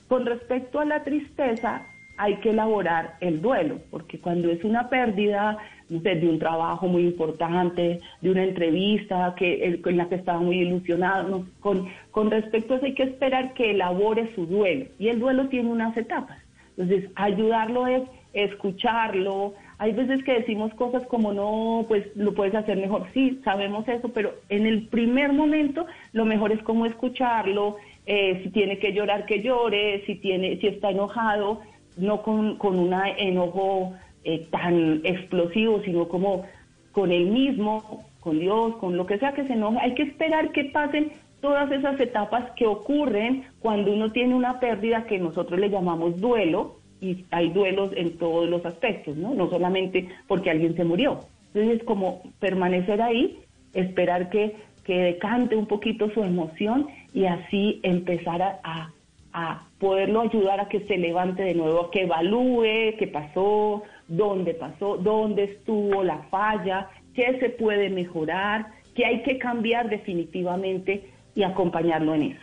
Con 0.07 0.25
respecto 0.25 0.81
a 0.81 0.85
la 0.85 1.03
tristeza, 1.03 1.87
hay 2.19 2.37
que 2.37 2.51
elaborar 2.51 3.15
el 3.21 3.41
duelo, 3.41 3.79
porque 3.91 4.19
cuando 4.19 4.51
es 4.51 4.63
una 4.65 4.89
pérdida 4.91 5.57
de 5.89 6.29
un 6.29 6.39
trabajo 6.39 6.87
muy 6.87 7.05
importante, 7.05 8.01
de 8.21 8.31
una 8.31 8.45
entrevista 8.45 9.35
que, 9.37 9.81
en 9.85 9.97
la 9.97 10.09
que 10.09 10.17
estaba 10.17 10.41
muy 10.41 10.59
ilusionado, 10.59 11.29
no, 11.29 11.47
con, 11.61 11.89
con 12.11 12.31
respecto 12.31 12.75
a 12.75 12.77
eso 12.77 12.87
hay 12.87 12.95
que 12.95 13.05
esperar 13.05 13.55
que 13.55 13.71
elabore 13.71 14.35
su 14.35 14.47
duelo. 14.47 14.87
Y 14.99 15.09
el 15.09 15.21
duelo 15.21 15.49
tiene 15.49 15.71
unas 15.71 15.97
etapas. 15.97 16.39
Entonces, 16.77 17.11
ayudarlo 17.15 17.87
es 17.87 18.03
escucharlo. 18.33 19.55
Hay 19.79 19.93
veces 19.93 20.23
que 20.25 20.35
decimos 20.35 20.75
cosas 20.75 21.07
como, 21.07 21.33
no, 21.33 21.87
pues 21.89 22.05
lo 22.17 22.35
puedes 22.35 22.55
hacer 22.55 22.77
mejor. 22.77 23.07
Sí, 23.15 23.41
sabemos 23.45 23.89
eso, 23.89 24.11
pero 24.11 24.35
en 24.49 24.67
el 24.67 24.89
primer 24.89 25.33
momento 25.33 25.87
lo 26.13 26.25
mejor 26.25 26.53
es 26.53 26.63
como 26.63 26.87
escucharlo. 26.87 27.77
eh, 28.11 28.41
si 28.43 28.51
tiene 28.51 28.79
que 28.79 28.93
llorar, 28.93 29.27
que 29.27 29.43
llore. 29.43 30.03
Si, 30.07 30.15
tiene, 30.17 30.57
si 30.59 30.67
está 30.67 30.91
enojado, 30.91 31.61
no 31.99 32.23
con, 32.23 32.57
con 32.57 32.79
un 32.79 32.95
enojo 33.17 33.95
eh, 34.25 34.47
tan 34.51 35.01
explosivo, 35.05 35.83
sino 35.85 36.09
como 36.09 36.45
con 36.93 37.13
él 37.13 37.27
mismo, 37.27 38.05
con 38.21 38.39
Dios, 38.39 38.77
con 38.77 38.97
lo 38.97 39.07
que 39.07 39.19
sea 39.19 39.33
que 39.33 39.47
se 39.47 39.53
enoje. 39.53 39.79
Hay 39.81 39.95
que 39.95 40.03
esperar 40.03 40.53
que 40.53 40.65
pasen 40.65 41.13
todas 41.41 41.71
esas 41.71 42.01
etapas 42.01 42.51
que 42.57 42.67
ocurren 42.67 43.45
cuando 43.61 43.93
uno 43.93 44.11
tiene 44.11 44.35
una 44.35 44.59
pérdida 44.59 45.07
que 45.07 45.19
nosotros 45.19 45.61
le 45.61 45.71
llamamos 45.71 46.21
duelo, 46.21 46.79
y 47.01 47.25
hay 47.31 47.51
duelos 47.51 47.91
en 47.97 48.17
todos 48.19 48.49
los 48.49 48.65
aspectos, 48.67 49.17
¿no? 49.17 49.35
No 49.35 49.49
solamente 49.49 50.09
porque 50.27 50.51
alguien 50.51 50.75
se 50.75 50.85
murió. 50.85 51.21
Entonces 51.49 51.81
es 51.81 51.85
como 51.85 52.23
permanecer 52.41 53.01
ahí, 53.01 53.39
esperar 53.73 54.31
que, 54.31 54.57
que 54.85 54.99
decante 54.99 55.57
un 55.57 55.67
poquito 55.67 56.11
su 56.11 56.23
emoción 56.23 56.89
y 57.15 57.27
así 57.27 57.81
empezar 57.83 58.43
a, 58.43 58.91
a 59.39 59.63
poderlo 59.79 60.23
ayudar 60.23 60.61
a 60.61 60.69
que 60.69 60.81
se 60.87 60.97
levante 60.97 61.43
de 61.43 61.55
nuevo, 61.55 61.87
a 61.87 61.91
que 61.91 62.03
evalúe 62.03 62.97
qué 62.99 63.09
pasó, 63.13 63.85
dónde 64.09 64.55
pasó, 64.55 64.97
dónde 64.97 65.45
estuvo 65.45 66.03
la 66.03 66.23
falla, 66.25 66.91
qué 67.15 67.39
se 67.39 67.51
puede 67.51 67.89
mejorar, 67.89 68.67
qué 68.97 69.05
hay 69.07 69.23
que 69.23 69.39
cambiar 69.39 69.89
definitivamente 69.89 71.11
y 71.37 71.45
acompañarlo 71.45 72.15
en 72.17 72.23
eso. 72.23 72.41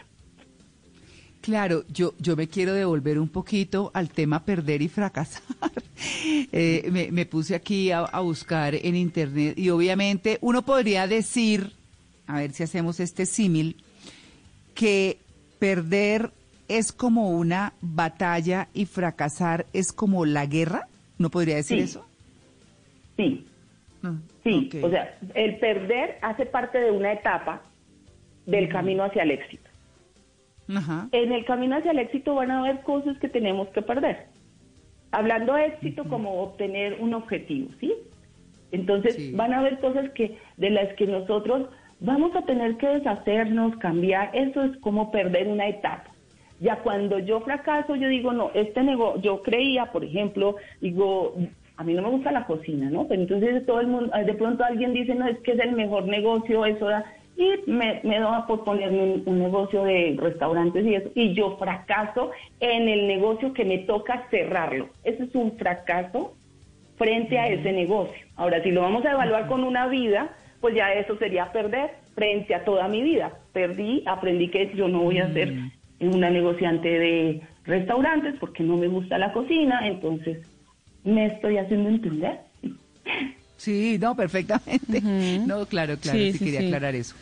Claro, 1.41 1.83
yo, 1.89 2.13
yo 2.17 2.35
me 2.35 2.47
quiero 2.47 2.73
devolver 2.73 3.19
un 3.19 3.29
poquito 3.29 3.91
al 3.93 4.09
tema 4.09 4.45
perder 4.45 4.81
y 4.81 4.89
fracasar. 4.89 5.43
Eh, 6.51 7.09
me, 7.11 7.25
puse 7.25 7.55
aquí 7.55 7.89
a 7.91 8.19
buscar 8.19 8.75
en 8.75 8.95
internet 8.95 9.57
y 9.57 9.69
obviamente 9.69 10.37
uno 10.41 10.61
podría 10.61 11.07
decir, 11.07 11.71
a 12.27 12.39
ver 12.39 12.51
si 12.51 12.63
hacemos 12.63 12.99
este 12.99 13.25
símil, 13.25 13.77
que 14.73 15.17
perder 15.57 16.31
es 16.67 16.91
como 16.91 17.29
una 17.31 17.73
batalla 17.81 18.67
y 18.73 18.85
fracasar 18.85 19.65
es 19.73 19.91
como 19.93 20.25
la 20.25 20.45
guerra. 20.45 20.87
¿No 21.17 21.29
podría 21.29 21.55
decir 21.55 21.77
Sí. 21.77 21.83
eso? 21.83 22.05
Sí, 23.17 23.47
Mm, 24.01 24.17
sí. 24.43 24.69
O 24.83 24.89
sea, 24.89 25.17
el 25.33 25.57
perder 25.57 26.17
hace 26.21 26.45
parte 26.45 26.77
de 26.77 26.91
una 26.91 27.11
etapa 27.13 27.61
del 28.45 28.69
camino 28.69 29.03
hacia 29.03 29.23
el 29.23 29.31
éxito. 29.31 29.67
En 31.11 31.31
el 31.31 31.45
camino 31.45 31.77
hacia 31.77 31.91
el 31.91 31.99
éxito 31.99 32.35
van 32.35 32.51
a 32.51 32.59
haber 32.59 32.81
cosas 32.81 33.17
que 33.19 33.29
tenemos 33.29 33.67
que 33.69 33.81
perder. 33.81 34.25
Hablando 35.11 35.53
de 35.53 35.67
éxito 35.67 36.03
como 36.05 36.41
obtener 36.43 36.97
un 36.99 37.13
objetivo, 37.13 37.69
¿sí? 37.79 37.93
Entonces 38.71 39.15
Sí. 39.15 39.31
van 39.33 39.53
a 39.53 39.59
haber 39.59 39.79
cosas 39.79 40.09
que 40.11 40.37
de 40.57 40.69
las 40.71 40.93
que 40.95 41.07
nosotros 41.07 41.69
vamos 41.99 42.35
a 42.35 42.41
tener 42.43 42.77
que 42.77 42.87
deshacernos, 42.87 43.75
cambiar. 43.77 44.29
Eso 44.35 44.63
es 44.63 44.75
como 44.77 45.11
perder 45.11 45.47
una 45.47 45.67
etapa. 45.67 46.11
Ya 46.59 46.77
cuando 46.77 47.19
yo 47.19 47.41
fracaso, 47.41 47.95
yo 47.95 48.07
digo, 48.07 48.31
no, 48.31 48.51
este 48.53 48.81
negocio, 48.83 49.21
yo 49.21 49.41
creía, 49.41 49.91
por 49.91 50.03
ejemplo, 50.03 50.55
digo, 50.81 51.35
a 51.77 51.83
mí 51.83 51.93
no 51.93 52.01
me 52.03 52.09
gusta 52.09 52.31
la 52.31 52.45
cocina, 52.45 52.89
¿no? 52.89 53.07
Pero 53.07 53.21
entonces 53.21 53.65
todo 53.65 53.81
el 53.81 53.87
mundo, 53.87 54.11
de 54.17 54.33
pronto 54.33 54.63
alguien 54.63 54.93
dice, 54.93 55.15
no, 55.15 55.27
es 55.27 55.37
que 55.39 55.51
es 55.51 55.59
el 55.59 55.73
mejor 55.73 56.05
negocio, 56.05 56.65
eso 56.65 56.85
da, 56.85 57.05
y 57.37 57.69
me, 57.69 57.99
me 58.03 58.19
da 58.19 58.47
por 58.47 58.63
ponerme 58.63 59.03
un, 59.03 59.23
un 59.25 59.39
negocio 59.39 59.83
de 59.83 60.15
restaurantes 60.17 60.85
y 60.85 60.95
eso, 60.95 61.11
y 61.15 61.33
yo 61.33 61.57
fracaso 61.57 62.31
en 62.61 62.87
el 62.87 63.07
negocio 63.07 63.53
que 63.53 63.65
me 63.65 63.79
toca 63.79 64.27
cerrarlo. 64.29 64.87
Ese 65.03 65.23
es 65.23 65.35
un 65.35 65.57
fracaso 65.57 66.33
frente 66.97 67.37
a 67.37 67.47
ese 67.47 67.73
negocio. 67.73 68.25
Ahora, 68.37 68.63
si 68.63 68.71
lo 68.71 68.81
vamos 68.81 69.05
a 69.05 69.11
evaluar 69.11 69.47
con 69.47 69.63
una 69.63 69.87
vida, 69.87 70.29
pues 70.61 70.75
ya 70.75 70.93
eso 70.93 71.17
sería 71.17 71.51
perder 71.51 71.91
frente 72.15 72.55
a 72.55 72.63
toda 72.63 72.87
mi 72.87 73.01
vida. 73.01 73.33
Perdí, 73.51 74.03
aprendí 74.05 74.49
que 74.49 74.71
yo 74.73 74.87
no 74.87 75.01
voy 75.01 75.19
a 75.19 75.31
ser 75.33 75.53
una 75.99 76.29
negociante 76.29 76.87
de 76.87 77.41
restaurantes 77.65 78.35
porque 78.39 78.63
no 78.63 78.77
me 78.77 78.87
gusta 78.87 79.17
la 79.17 79.33
cocina, 79.33 79.87
entonces 79.87 80.39
me 81.03 81.27
estoy 81.27 81.57
haciendo 81.57 81.89
entender. 81.89 82.39
Sí, 83.57 83.97
no, 84.01 84.15
perfectamente. 84.17 85.01
No, 85.01 85.65
claro, 85.65 85.97
claro, 85.97 86.19
Sí, 86.19 86.33
sí, 86.33 86.37
sí, 86.37 86.43
quería 86.45 86.59
sí. 86.59 86.65
aclarar 86.67 86.93
eso. 86.93 87.15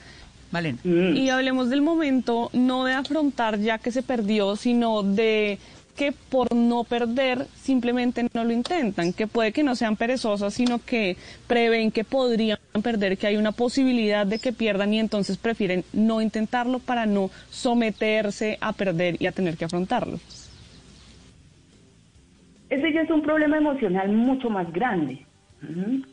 Malena. 0.51 0.79
Mm. 0.83 1.15
Y 1.15 1.29
hablemos 1.29 1.69
del 1.69 1.83
momento, 1.83 2.49
no 2.53 2.85
de 2.85 2.93
afrontar 2.93 3.59
ya 3.59 3.77
que 3.77 3.91
se 3.91 4.01
perdió, 4.01 4.55
sino 4.55 5.03
de 5.03 5.59
que 5.95 6.11
por 6.11 6.53
no 6.55 6.83
perder 6.83 7.45
simplemente 7.55 8.27
no 8.33 8.43
lo 8.43 8.51
intentan, 8.51 9.13
que 9.13 9.27
puede 9.27 9.51
que 9.51 9.63
no 9.63 9.75
sean 9.75 9.95
perezosas, 9.95 10.53
sino 10.53 10.79
que 10.79 11.17
prevén 11.47 11.91
que 11.91 12.03
podrían 12.03 12.57
perder, 12.81 13.17
que 13.17 13.27
hay 13.27 13.37
una 13.37 13.51
posibilidad 13.51 14.25
de 14.25 14.39
que 14.39 14.51
pierdan 14.53 14.93
y 14.93 14.99
entonces 14.99 15.37
prefieren 15.37 15.83
no 15.93 16.21
intentarlo 16.21 16.79
para 16.79 17.05
no 17.05 17.29
someterse 17.49 18.57
a 18.59 18.73
perder 18.73 19.17
y 19.21 19.27
a 19.27 19.31
tener 19.31 19.55
que 19.55 19.65
afrontarlo. 19.65 20.19
Ese 22.69 22.91
ya 22.91 23.01
es 23.01 23.09
un 23.11 23.21
problema 23.21 23.57
emocional 23.57 24.11
mucho 24.11 24.49
más 24.49 24.71
grande. 24.73 25.25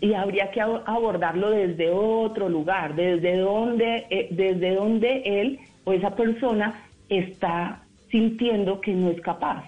Y 0.01 0.13
habría 0.15 0.51
que 0.53 0.61
ab- 0.61 0.83
abordarlo 0.87 1.51
desde 1.51 1.91
otro 1.91 2.49
lugar, 2.49 2.95
desde 2.95 3.37
donde, 3.39 4.07
eh, 4.11 4.29
desde 4.31 4.77
donde 4.77 5.23
él 5.25 5.59
o 5.85 5.93
esa 5.93 6.15
persona 6.15 6.85
está 7.09 7.83
sintiendo 8.11 8.81
que 8.81 8.93
no 8.93 9.11
es 9.11 9.21
capaz, 9.21 9.65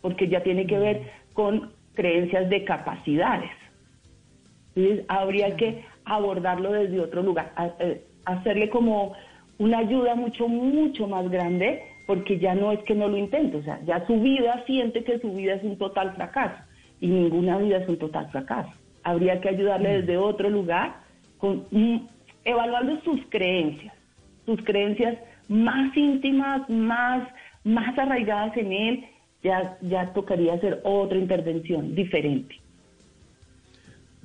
porque 0.00 0.28
ya 0.28 0.42
tiene 0.42 0.66
que 0.66 0.78
ver 0.78 1.02
con 1.32 1.72
creencias 1.94 2.48
de 2.48 2.64
capacidades. 2.64 3.50
Entonces, 4.74 5.04
habría 5.08 5.56
que 5.56 5.84
abordarlo 6.04 6.72
desde 6.72 7.00
otro 7.00 7.22
lugar, 7.22 7.52
eh, 7.80 8.04
hacerle 8.24 8.70
como 8.70 9.14
una 9.58 9.78
ayuda 9.78 10.14
mucho, 10.14 10.48
mucho 10.48 11.08
más 11.08 11.28
grande, 11.30 11.82
porque 12.06 12.38
ya 12.38 12.54
no 12.54 12.72
es 12.72 12.78
que 12.84 12.94
no 12.94 13.08
lo 13.08 13.16
intente, 13.16 13.58
o 13.58 13.62
sea, 13.62 13.80
ya 13.84 14.06
su 14.06 14.20
vida 14.20 14.62
siente 14.66 15.04
que 15.04 15.18
su 15.18 15.32
vida 15.32 15.54
es 15.54 15.64
un 15.64 15.76
total 15.76 16.14
fracaso, 16.14 16.56
y 17.00 17.08
ninguna 17.08 17.58
vida 17.58 17.78
es 17.78 17.88
un 17.88 17.98
total 17.98 18.30
fracaso. 18.30 18.70
Habría 19.02 19.40
que 19.40 19.50
ayudarle 19.50 20.00
desde 20.00 20.16
otro 20.16 20.48
lugar, 20.48 20.96
con, 21.38 21.66
mm, 21.70 21.98
evaluando 22.44 23.00
sus 23.02 23.20
creencias, 23.28 23.94
sus 24.46 24.62
creencias 24.62 25.18
más 25.48 25.96
íntimas, 25.96 26.68
más, 26.68 27.28
más 27.64 27.98
arraigadas 27.98 28.56
en 28.56 28.72
él, 28.72 29.04
ya, 29.42 29.78
ya 29.82 30.12
tocaría 30.12 30.54
hacer 30.54 30.80
otra 30.84 31.18
intervención 31.18 31.94
diferente. 31.94 32.56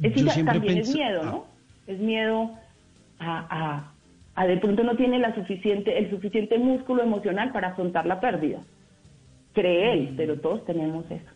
Es 0.02 0.16
Yo 0.16 0.46
también 0.46 0.78
es 0.80 0.94
miedo, 0.94 1.22
ah. 1.24 1.26
¿no? 1.26 1.48
Es 1.88 2.00
miedo 2.00 2.52
a, 3.20 3.94
a, 4.36 4.42
a 4.42 4.48
de 4.48 4.58
pronto 4.58 4.84
no 4.84 4.96
tiene 4.96 5.20
la 5.20 5.34
suficiente, 5.36 5.98
el 5.98 6.10
suficiente 6.10 6.58
músculo 6.58 7.04
emocional 7.04 7.52
para 7.52 7.70
afrontar 7.70 8.06
la 8.06 8.20
pérdida. 8.20 8.60
Cree 9.54 9.96
Mm. 9.96 9.98
él, 9.98 10.14
pero 10.18 10.40
todos 10.40 10.66
tenemos 10.66 11.06
eso. 11.12 11.32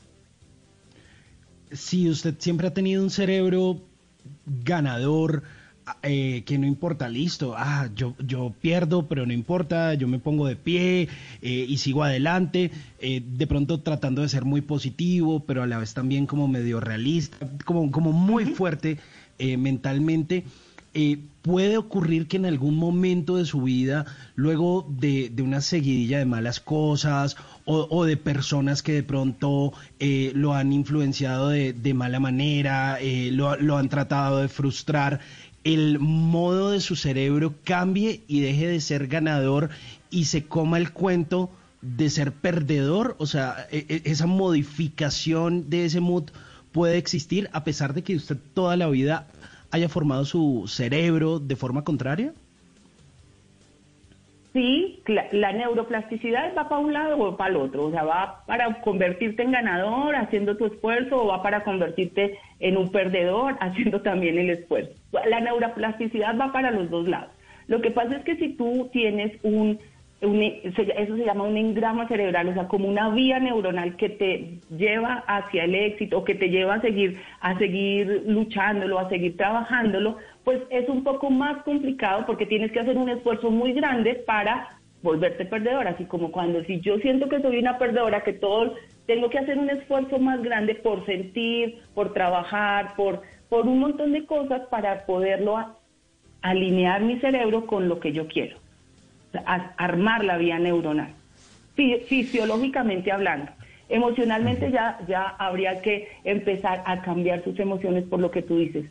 si 1.71 2.09
usted 2.09 2.35
siempre 2.39 2.67
ha 2.67 2.73
tenido 2.73 3.03
un 3.03 3.09
cerebro 3.09 3.81
ganador, 4.45 5.43
eh, 6.03 6.43
que 6.45 6.57
no 6.57 6.67
importa, 6.67 7.07
listo, 7.07 7.53
ah, 7.57 7.89
yo, 7.95 8.13
yo 8.19 8.53
pierdo, 8.61 9.07
pero 9.07 9.25
no 9.25 9.31
importa, 9.31 9.93
yo 9.93 10.07
me 10.07 10.19
pongo 10.19 10.45
de 10.45 10.57
pie 10.57 11.07
eh, 11.41 11.65
y 11.67 11.77
sigo 11.77 12.03
adelante, 12.03 12.71
eh, 12.99 13.21
de 13.25 13.47
pronto 13.47 13.79
tratando 13.79 14.21
de 14.21 14.27
ser 14.27 14.43
muy 14.43 14.59
positivo, 14.59 15.39
pero 15.39 15.63
a 15.63 15.67
la 15.67 15.77
vez 15.77 15.93
también 15.93 16.25
como 16.25 16.49
medio 16.49 16.81
realista, 16.81 17.37
como, 17.63 17.89
como 17.91 18.11
muy 18.11 18.45
fuerte 18.45 18.97
mentalmente. 19.39 20.43
puede 21.43 21.77
ocurrir 21.77 22.27
que 22.27 22.37
en 22.37 22.47
algún 22.47 22.75
momento 22.75 23.35
de 23.37 23.45
su 23.45 23.61
vida, 23.61 24.05
luego 24.35 24.85
de, 24.89 25.29
de 25.29 25.43
una 25.43 25.61
seguidilla 25.61 26.17
de 26.17 26.25
malas 26.25 26.59
cosas 26.59 27.37
o, 27.65 28.03
de 28.03 28.17
personas 28.17 28.81
que 28.81 28.93
de 28.93 29.03
pronto 29.03 29.73
lo 30.33 30.53
han 30.53 30.73
influenciado 30.73 31.49
de, 31.49 31.73
de 31.73 31.93
mala 31.93 32.19
manera, 32.19 32.97
lo, 33.31 33.55
lo, 33.57 33.77
han 33.77 33.89
tratado 33.89 34.39
de 34.39 34.47
frustrar, 34.47 35.19
el 35.73 35.99
modo 35.99 36.71
de 36.71 36.79
su 36.79 36.95
cerebro 36.95 37.53
cambie 37.65 38.21
y 38.27 38.39
deje 38.39 38.67
de 38.67 38.79
ser 38.79 39.07
ganador 39.07 39.69
y 40.09 40.25
se 40.25 40.45
coma 40.45 40.77
el 40.77 40.91
cuento 40.91 41.49
de 41.81 42.09
ser 42.09 42.31
perdedor? 42.31 43.15
O 43.19 43.25
sea, 43.25 43.67
e, 43.69 43.85
e, 43.89 44.01
esa 44.09 44.27
modificación 44.27 45.69
de 45.69 45.85
ese 45.85 45.99
mood 45.99 46.29
puede 46.71 46.97
existir 46.97 47.49
a 47.51 47.65
pesar 47.65 47.93
de 47.93 48.03
que 48.03 48.15
usted 48.15 48.37
toda 48.53 48.77
la 48.77 48.87
vida 48.87 49.27
haya 49.71 49.89
formado 49.89 50.23
su 50.23 50.63
cerebro 50.67 51.39
de 51.39 51.55
forma 51.57 51.83
contraria? 51.83 52.33
Sí, 54.57 55.03
la, 55.05 55.51
neuroplasticidad 55.51 56.55
va 56.57 56.67
para 56.67 56.81
un 56.81 56.91
lado 56.91 57.15
o 57.19 57.37
para 57.37 57.51
el 57.51 57.57
otro, 57.57 57.83
o 57.85 57.91
sea, 57.91 58.01
va 58.01 58.43
para 58.47 58.81
convertirte 58.81 59.43
en 59.43 59.51
ganador 59.51 60.15
haciendo 60.15 60.57
tu 60.57 60.65
esfuerzo 60.65 61.21
o 61.21 61.27
va 61.27 61.43
para 61.43 61.63
convertirte 61.63 62.39
en 62.59 62.75
un 62.75 62.91
perdedor 62.91 63.55
haciendo 63.61 64.01
también 64.01 64.39
el 64.39 64.49
esfuerzo. 64.49 64.93
La 65.29 65.41
neuroplasticidad 65.41 66.35
va 66.39 66.51
para 66.51 66.71
los 66.71 66.89
dos 66.89 67.07
lados. 67.07 67.29
Lo 67.67 67.81
que 67.81 67.91
pasa 67.91 68.15
es 68.15 68.23
que 68.23 68.35
si 68.37 68.55
tú 68.55 68.89
tienes 68.91 69.31
un, 69.43 69.77
eso 70.21 71.15
se 71.15 71.25
llama 71.25 71.43
un 71.43 71.55
engrama 71.55 72.07
cerebral, 72.07 72.47
o 72.47 72.53
sea, 72.55 72.67
como 72.67 72.87
una 72.87 73.09
vía 73.09 73.39
neuronal 73.39 73.95
que 73.95 74.09
te 74.09 74.57
lleva 74.75 75.23
hacia 75.27 75.65
el 75.65 75.75
éxito 75.75 76.17
o 76.17 76.23
que 76.23 76.33
te 76.33 76.49
lleva 76.49 76.75
a 76.75 76.81
seguir, 76.81 77.19
a 77.41 77.55
seguir 77.59 78.23
luchándolo, 78.25 78.97
a 78.97 79.07
seguir 79.07 79.37
trabajándolo, 79.37 80.17
pues 80.47 80.61
es 80.69 80.87
un 80.87 81.03
poco 81.03 81.29
más 81.29 81.61
complicado 81.63 82.25
porque 82.25 82.45
tienes 82.45 82.71
que 82.71 82.79
hacer 82.79 82.97
un 82.97 83.09
esfuerzo 83.09 83.51
muy 83.51 83.73
grande 83.73 84.13
para 84.13 84.79
volverte 85.01 85.43
perdedora, 85.43 85.89
así 85.89 86.05
como 86.05 86.31
cuando 86.31 86.63
si 86.63 86.79
yo 86.79 86.99
siento 86.99 87.27
que 87.27 87.41
soy 87.41 87.57
una 87.57 87.77
perdedora, 87.77 88.23
que 88.23 88.31
todo 88.31 88.73
tengo 89.07 89.29
que 89.29 89.39
hacer 89.39 89.57
un 89.57 89.69
esfuerzo 89.69 90.19
más 90.19 90.41
grande 90.41 90.75
por 90.75 91.05
sentir, 91.05 91.81
por 91.93 92.13
trabajar, 92.13 92.95
por, 92.95 93.23
por 93.49 93.67
un 93.67 93.79
montón 93.79 94.13
de 94.13 94.25
cosas 94.25 94.61
para 94.69 95.05
poderlo 95.05 95.57
alinear 96.41 97.01
mi 97.01 97.19
cerebro 97.19 97.65
con 97.65 97.89
lo 97.89 97.99
que 97.99 98.13
yo 98.13 98.29
quiero, 98.29 98.55
armar 99.75 100.23
la 100.23 100.37
vía 100.37 100.59
neuronal, 100.59 101.13
fisiológicamente 101.75 103.11
hablando. 103.11 103.51
Emocionalmente 103.89 104.71
ya, 104.71 104.97
ya 105.09 105.23
habría 105.23 105.81
que 105.81 106.07
empezar 106.23 106.83
a 106.85 107.01
cambiar 107.01 107.43
sus 107.43 107.59
emociones 107.59 108.05
por 108.05 108.21
lo 108.21 108.31
que 108.31 108.43
tú 108.43 108.59
dices 108.59 108.85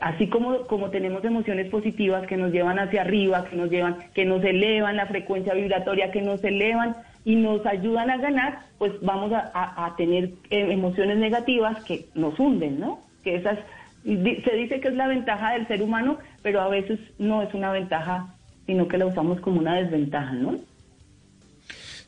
así 0.00 0.28
como, 0.28 0.66
como 0.66 0.90
tenemos 0.90 1.24
emociones 1.24 1.68
positivas 1.68 2.26
que 2.26 2.36
nos 2.36 2.52
llevan 2.52 2.78
hacia 2.78 3.02
arriba, 3.02 3.44
que 3.44 3.56
nos 3.56 3.70
llevan, 3.70 3.96
que 4.14 4.24
nos 4.24 4.42
elevan 4.42 4.96
la 4.96 5.06
frecuencia 5.06 5.54
vibratoria, 5.54 6.10
que 6.10 6.22
nos 6.22 6.42
elevan 6.42 6.96
y 7.24 7.36
nos 7.36 7.64
ayudan 7.66 8.10
a 8.10 8.16
ganar, 8.16 8.60
pues 8.78 8.92
vamos 9.02 9.30
a, 9.32 9.94
tener 9.96 10.30
eh, 10.50 10.72
emociones 10.72 11.18
negativas 11.18 11.84
que 11.84 12.06
nos 12.14 12.38
hunden, 12.40 12.80
¿no? 12.80 13.00
Que 13.22 13.36
esas 13.36 13.58
se 14.02 14.56
dice 14.56 14.80
que 14.80 14.88
es 14.88 14.94
la 14.94 15.06
ventaja 15.06 15.52
del 15.52 15.66
ser 15.66 15.82
humano, 15.82 16.18
pero 16.42 16.62
a 16.62 16.68
veces 16.68 16.98
no 17.18 17.42
es 17.42 17.52
una 17.52 17.70
ventaja, 17.70 18.34
sino 18.66 18.88
que 18.88 18.96
la 18.96 19.06
usamos 19.06 19.40
como 19.40 19.60
una 19.60 19.74
desventaja, 19.74 20.32
¿no? 20.32 20.54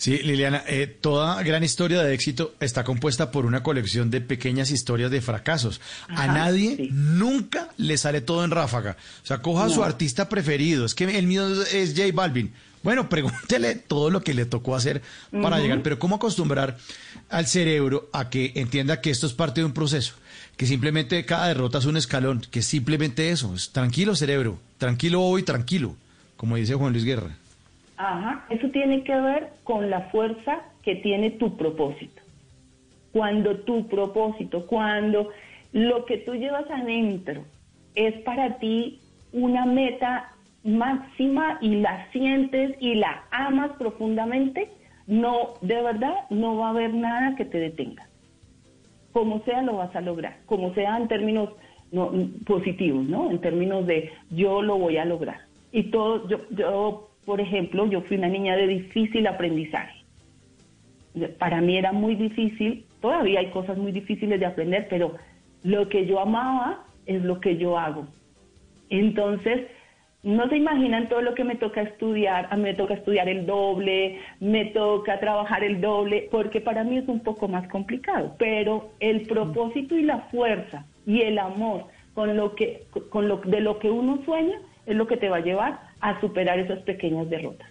Sí, 0.02 0.18
Liliana, 0.18 0.64
eh, 0.66 0.88
toda 0.88 1.41
gran 1.45 1.62
historia 1.62 2.02
de 2.02 2.12
éxito 2.12 2.56
está 2.58 2.82
compuesta 2.82 3.30
por 3.30 3.47
una 3.47 3.62
colección 3.62 4.10
de 4.10 4.21
pequeñas 4.21 4.73
historias 4.73 5.12
de 5.12 5.21
fracasos. 5.21 5.80
a 6.08 6.26
nadie 6.26 6.88
nunca 6.91 7.69
le 7.76 7.97
sale 7.97 8.21
todo 8.21 8.45
en 8.45 8.50
ráfaga. 8.50 8.97
O 9.23 9.26
sea, 9.26 9.43
coja 9.43 9.67
a 9.67 9.69
su 9.69 9.84
artista 9.84 10.28
preferido. 10.28 10.84
Es 10.84 10.97
que 10.97 11.04
el 11.04 11.28
mío 11.28 11.47
es 11.67 11.95
J 11.97 12.08
Balvin. 12.12 12.52
Bueno, 12.82 13.08
pregúntele 13.08 13.76
todo 13.76 14.10
lo 14.10 14.25
que 14.25 14.34
le 14.34 14.45
tocó 14.45 14.75
hacer 14.75 15.02
para 15.30 15.60
llegar, 15.60 15.84
pero 15.84 16.00
¿cómo 16.00 16.17
acostumbrar 16.17 16.76
al 17.30 17.47
cerebro 17.47 18.10
a 18.12 18.28
que 18.28 18.50
entienda 18.56 19.00
que 19.00 19.10
esto 19.10 19.28
es 19.28 19.34
parte 19.34 19.60
de 19.60 19.67
un 19.67 19.73
proceso? 19.73 20.15
Que 20.56 20.67
simplemente 20.67 21.25
cada 21.26 21.47
derrota 21.47 21.78
es 21.78 21.84
un 21.84 21.97
escalón, 21.97 22.45
que 22.50 22.62
simplemente 22.62 23.30
eso, 23.30 23.54
es 23.54 23.71
tranquilo 23.71 24.17
cerebro, 24.17 24.58
tranquilo 24.78 25.23
hoy, 25.23 25.45
tranquilo, 25.45 25.95
como 26.36 26.56
dice 26.56 26.75
Juan 26.75 26.93
Luis 26.93 27.04
Guerra. 27.04 27.36
Ajá, 27.97 28.47
eso 28.50 28.69
tiene 28.71 29.05
que 29.05 29.15
ver 29.15 29.50
con 29.65 29.91
la 29.91 30.02
fuerza 30.11 30.61
que 30.83 30.97
tiene 30.97 31.31
tu 31.31 31.57
propósito. 31.57 32.23
Cuando 33.13 33.59
tu 33.61 33.87
propósito, 33.89 34.67
cuando 34.67 35.31
lo 35.73 36.05
que 36.07 36.19
tú 36.19 36.35
llevas 36.35 36.71
adentro 36.71 37.45
es 37.95 38.15
para 38.23 38.59
ti 38.59 39.00
una 39.33 39.67
meta 39.67 40.33
máxima 40.65 41.59
y 41.61 41.76
la 41.76 42.11
sientes 42.13 42.76
y 42.81 42.95
la 42.95 43.25
amas 43.31 43.73
profundamente, 43.78 44.69
no, 45.07 45.55
de 45.61 45.83
verdad, 45.83 46.15
no 46.31 46.57
va 46.57 46.69
a 46.69 46.71
haber 46.71 46.95
nada 46.95 47.37
que 47.37 47.45
te 47.45 47.59
detenga. 47.59 48.07
Como 49.13 49.43
sea, 49.45 49.63
lo 49.63 49.76
vas 49.76 49.95
a 49.95 50.00
lograr, 50.00 50.39
como 50.47 50.73
sea 50.75 50.97
en 50.97 51.09
términos 51.09 51.50
positivos, 52.47 53.05
¿no? 53.05 53.31
En 53.31 53.39
términos 53.41 53.87
de 53.87 54.11
yo 54.31 54.63
lo 54.63 54.78
voy 54.78 54.97
a 54.97 55.05
lograr. 55.05 55.41
Y 55.73 55.85
todo, 55.85 56.26
yo 56.50 57.11
por 57.25 57.41
ejemplo, 57.41 57.87
yo 57.87 58.02
fui 58.02 58.17
una 58.17 58.28
niña 58.28 58.56
de 58.56 58.67
difícil 58.67 59.26
aprendizaje. 59.26 60.02
Para 61.39 61.61
mí 61.61 61.76
era 61.76 61.93
muy 61.93 62.15
difícil, 62.15 62.85
todavía 63.00 63.41
hay 63.41 63.50
cosas 63.50 63.76
muy 63.76 63.93
difíciles 63.93 64.41
de 64.41 64.47
aprender, 64.47 64.87
pero 64.89 65.17
lo 65.63 65.89
que 65.89 66.06
yo 66.06 66.21
amaba 66.21 66.85
es 67.06 67.23
lo 67.23 67.41
que 67.41 67.56
yo 67.56 67.78
hago. 67.78 68.06
Entonces, 68.89 69.69
no 70.23 70.49
se 70.49 70.56
imaginan 70.56 71.08
todo 71.08 71.21
lo 71.21 71.35
que 71.35 71.45
me 71.45 71.56
toca 71.56 71.82
estudiar. 71.82 72.49
A 72.50 72.56
mí 72.56 72.63
me 72.63 72.75
toca 72.75 72.95
estudiar 72.95 73.28
el 73.28 73.45
doble, 73.45 74.21
me 74.41 74.67
toca 74.67 75.19
trabajar 75.19 75.65
el 75.65 75.80
doble, 75.80 76.28
porque 76.30 76.61
para 76.61 76.85
mí 76.85 76.99
es 76.99 77.08
un 77.08 77.21
poco 77.21 77.49
más 77.49 77.69
complicado. 77.69 78.35
Pero 78.39 78.93
el 79.00 79.23
propósito 79.23 79.97
y 79.97 80.02
la 80.02 80.19
fuerza 80.30 80.87
y 81.06 81.23
el 81.23 81.39
amor 81.39 81.87
con 82.15 82.37
lo 82.37 82.54
que, 82.54 82.85
con 83.11 83.28
lo, 83.28 83.39
de 83.39 83.61
lo 83.61 83.78
que 83.78 83.91
uno 83.91 84.23
sueña 84.25 84.61
es 84.87 84.97
lo 84.97 85.06
que 85.06 85.17
te 85.17 85.28
va 85.28 85.39
a 85.39 85.41
llevar 85.41 85.92
a 86.02 86.21
superar 86.21 86.58
esas 86.58 86.80
pequeñas 86.80 87.30
derrotas. 87.30 87.69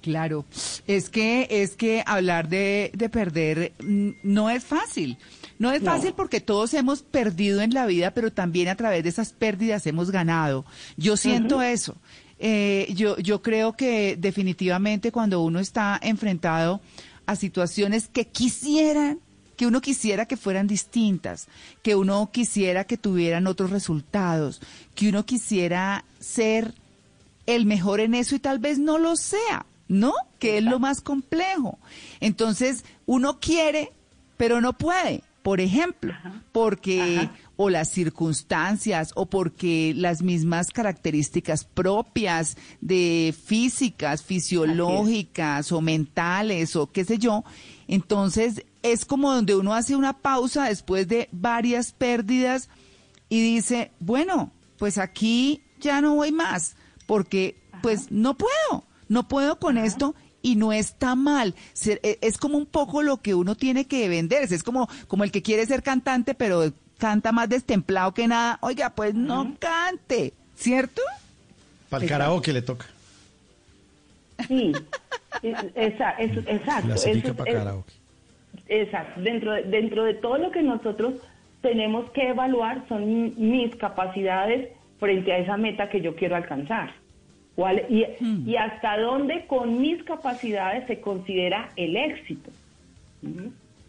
Claro, 0.00 0.46
es 0.86 1.10
que 1.10 1.46
es 1.50 1.76
que 1.76 2.02
hablar 2.06 2.48
de, 2.48 2.90
de 2.94 3.10
perder 3.10 3.72
mm, 3.82 4.10
no 4.22 4.48
es 4.48 4.64
fácil. 4.64 5.18
No 5.58 5.70
es 5.72 5.82
fácil 5.82 6.14
porque 6.16 6.40
todos 6.40 6.72
hemos 6.72 7.02
perdido 7.02 7.60
en 7.60 7.74
la 7.74 7.84
vida, 7.84 8.12
pero 8.12 8.32
también 8.32 8.68
a 8.68 8.76
través 8.76 9.02
de 9.02 9.10
esas 9.10 9.34
pérdidas 9.34 9.86
hemos 9.86 10.10
ganado. 10.10 10.64
Yo 10.96 11.18
siento 11.18 11.60
eso. 11.60 11.96
Eh, 12.38 12.90
yo, 12.94 13.18
yo 13.18 13.42
creo 13.42 13.74
que 13.74 14.16
definitivamente 14.16 15.12
cuando 15.12 15.42
uno 15.42 15.60
está 15.60 16.00
enfrentado 16.02 16.80
a 17.26 17.36
situaciones 17.36 18.08
que 18.08 18.26
quisieran 18.26 19.20
que 19.60 19.66
uno 19.66 19.82
quisiera 19.82 20.24
que 20.24 20.38
fueran 20.38 20.66
distintas, 20.66 21.46
que 21.82 21.94
uno 21.94 22.30
quisiera 22.32 22.84
que 22.84 22.96
tuvieran 22.96 23.46
otros 23.46 23.68
resultados, 23.68 24.62
que 24.94 25.10
uno 25.10 25.26
quisiera 25.26 26.06
ser 26.18 26.72
el 27.54 27.66
mejor 27.66 28.00
en 28.00 28.14
eso 28.14 28.34
y 28.34 28.38
tal 28.38 28.58
vez 28.58 28.78
no 28.78 28.98
lo 28.98 29.16
sea, 29.16 29.66
¿no? 29.88 30.12
Que 30.38 30.58
es 30.58 30.64
lo 30.64 30.78
más 30.78 31.00
complejo. 31.00 31.78
Entonces, 32.20 32.84
uno 33.06 33.40
quiere, 33.40 33.92
pero 34.36 34.60
no 34.60 34.72
puede, 34.72 35.22
por 35.42 35.60
ejemplo, 35.60 36.14
porque 36.52 37.28
o 37.56 37.70
las 37.70 37.90
circunstancias 37.90 39.12
o 39.14 39.26
porque 39.26 39.92
las 39.96 40.22
mismas 40.22 40.68
características 40.70 41.64
propias 41.64 42.56
de 42.80 43.34
físicas, 43.44 44.22
fisiológicas 44.22 45.72
o 45.72 45.80
mentales 45.80 46.76
o 46.76 46.90
qué 46.90 47.04
sé 47.04 47.18
yo, 47.18 47.44
entonces 47.88 48.64
es 48.82 49.04
como 49.04 49.32
donde 49.32 49.54
uno 49.56 49.74
hace 49.74 49.96
una 49.96 50.18
pausa 50.18 50.68
después 50.68 51.08
de 51.08 51.28
varias 51.32 51.92
pérdidas 51.92 52.68
y 53.28 53.40
dice, 53.42 53.90
bueno, 54.00 54.52
pues 54.78 54.98
aquí 54.98 55.62
ya 55.80 56.00
no 56.00 56.14
voy 56.16 56.32
más, 56.32 56.76
porque 57.10 57.56
pues 57.82 58.12
no 58.12 58.34
puedo, 58.34 58.84
no 59.08 59.26
puedo 59.26 59.58
con 59.58 59.78
esto 59.78 60.14
y 60.42 60.54
no 60.54 60.72
está 60.72 61.16
mal. 61.16 61.56
E, 61.84 62.18
es 62.20 62.38
como 62.38 62.56
un 62.56 62.66
poco 62.66 63.02
lo 63.02 63.16
que 63.16 63.34
uno 63.34 63.56
tiene 63.56 63.86
que 63.86 64.08
venderse, 64.08 64.54
es 64.54 64.62
como, 64.62 64.88
como 65.08 65.24
el 65.24 65.32
que 65.32 65.42
quiere 65.42 65.66
ser 65.66 65.82
cantante, 65.82 66.34
pero 66.34 66.72
canta 66.98 67.32
más 67.32 67.48
destemplado 67.48 68.14
que 68.14 68.28
nada. 68.28 68.60
Oiga, 68.62 68.90
pues 68.90 69.12
no 69.12 69.56
cante, 69.58 70.34
¿cierto? 70.54 71.02
Para 71.88 72.04
el 72.04 72.08
karaoke 72.08 72.52
le 72.52 72.62
toca. 72.62 72.86
Sí, 74.46 74.70
exacto. 75.42 76.42
exacto. 76.46 77.34
para 77.34 77.52
karaoke. 77.52 77.92
Exacto. 78.68 79.20
Dentro 79.20 79.50
de, 79.54 79.62
dentro 79.64 80.04
de 80.04 80.14
todo 80.14 80.38
lo 80.38 80.52
que 80.52 80.62
nosotros 80.62 81.14
tenemos 81.60 82.08
que 82.12 82.28
evaluar 82.28 82.86
son 82.88 83.34
mis 83.36 83.74
capacidades 83.74 84.68
frente 85.00 85.32
a 85.32 85.38
esa 85.38 85.56
meta 85.56 85.88
que 85.88 86.00
yo 86.00 86.14
quiero 86.14 86.36
alcanzar. 86.36 86.99
¿Cuál, 87.60 87.82
y, 87.90 88.06
Hmm. 88.24 88.48
y 88.48 88.56
hasta 88.56 88.96
dónde 88.98 89.44
con 89.46 89.82
mis 89.82 90.02
capacidades 90.04 90.86
se 90.86 90.98
considera 91.02 91.68
el 91.76 91.94
éxito. 91.94 92.50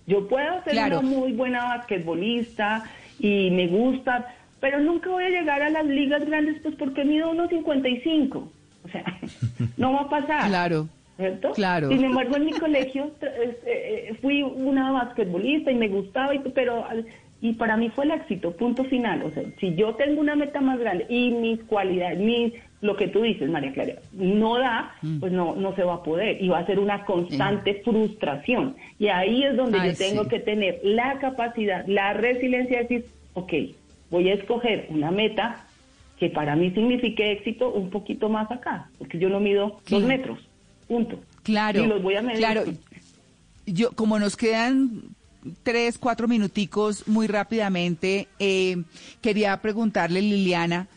Yo 0.08 0.28
puedo 0.28 0.62
ser 0.66 0.74
Claro. 0.74 1.00
una 1.00 1.08
muy 1.10 1.32
buena 1.32 1.64
basquetbolista 1.64 2.84
y 3.18 3.50
me 3.52 3.68
gusta, 3.68 4.36
pero 4.60 4.82
nunca 4.82 5.10
voy 5.10 5.24
a 5.24 5.30
llegar 5.30 5.62
a 5.62 5.70
las 5.70 5.86
ligas 5.86 6.26
grandes 6.26 6.60
pues 6.62 6.76
porque 6.76 7.06
mido 7.06 7.32
1.55. 7.32 8.52
O 8.84 8.90
sea, 8.90 9.06
no 9.78 9.94
va 9.94 10.02
a 10.02 10.10
pasar. 10.10 10.50
Claro. 10.50 10.90
¿Cierto? 11.16 11.52
Claro. 11.52 11.88
Sin 11.88 12.04
embargo, 12.04 12.36
en 12.36 12.46
mi 12.48 12.52
colegio 12.52 13.10
este, 13.22 14.10
eh, 14.10 14.14
fui 14.22 14.42
una 14.44 14.92
basquetbolista 14.92 15.72
y 15.72 15.76
me 15.76 15.88
gustaba, 15.88 16.36
y, 16.36 16.40
pero 16.54 16.84
y 17.42 17.54
para 17.54 17.76
mí 17.76 17.90
fue 17.90 18.06
el 18.06 18.12
éxito, 18.12 18.52
punto 18.56 18.84
final. 18.86 19.24
O 19.24 19.32
sea, 19.32 19.44
si 19.60 19.74
yo 19.76 19.96
tengo 19.96 20.22
una 20.22 20.36
meta 20.36 20.62
más 20.62 20.80
grande 20.80 21.06
y 21.10 21.32
mis 21.32 21.60
cualidades, 21.64 22.20
mis, 22.20 22.54
lo 22.82 22.96
que 22.96 23.08
tú 23.08 23.22
dices, 23.24 23.50
María 23.50 23.74
Clara, 23.74 23.94
no 24.14 24.60
da, 24.60 24.94
Mm. 25.02 25.20
pues 25.20 25.32
no, 25.32 25.56
no 25.56 25.76
se 25.76 25.84
va 25.84 25.96
a 25.96 26.04
poder 26.04 26.42
y 26.42 26.50
va 26.50 26.60
a 26.60 26.66
ser 26.66 26.78
una 26.80 27.04
constante 27.06 27.82
frustración. 27.84 28.76
Y 29.00 29.08
ahí 29.08 29.44
es 29.44 29.58
donde 29.58 29.80
Ay, 29.80 29.92
yo 29.92 29.98
tengo 29.98 30.24
sí. 30.26 30.30
que 30.30 30.40
tener 30.40 30.80
la 30.84 31.18
capacidad, 31.20 31.84
la 31.88 32.14
resiliencia 32.14 32.78
de 32.78 32.84
decir, 32.84 33.06
ok, 33.34 33.54
voy 34.12 34.30
a 34.30 34.34
escoger 34.36 34.86
una 34.90 35.10
meta 35.12 35.66
que 36.20 36.30
para 36.30 36.56
mí 36.56 36.70
signifique 36.72 37.32
éxito 37.32 37.72
un 37.72 37.90
poquito 37.90 38.30
más 38.30 38.52
acá, 38.52 38.88
porque 39.00 39.18
yo 39.18 39.30
no 39.30 39.40
mido 39.40 39.80
dos 39.90 40.04
metros, 40.04 40.38
punto. 40.88 41.20
Claro. 41.42 41.84
Y 41.84 41.88
los 41.88 42.04
voy 42.04 42.16
a 42.16 42.22
medir. 42.22 42.38
Claro. 42.38 42.64
Yo, 43.66 43.92
como 43.94 44.20
nos 44.20 44.38
quedan 44.38 45.02
tres, 45.64 45.98
cuatro 45.98 46.28
minuticos 46.28 47.08
muy 47.08 47.28
rápidamente, 47.28 48.28
eh, 48.40 48.84
quería 49.22 49.62
preguntarle, 49.62 50.22
Liliana, 50.22 50.88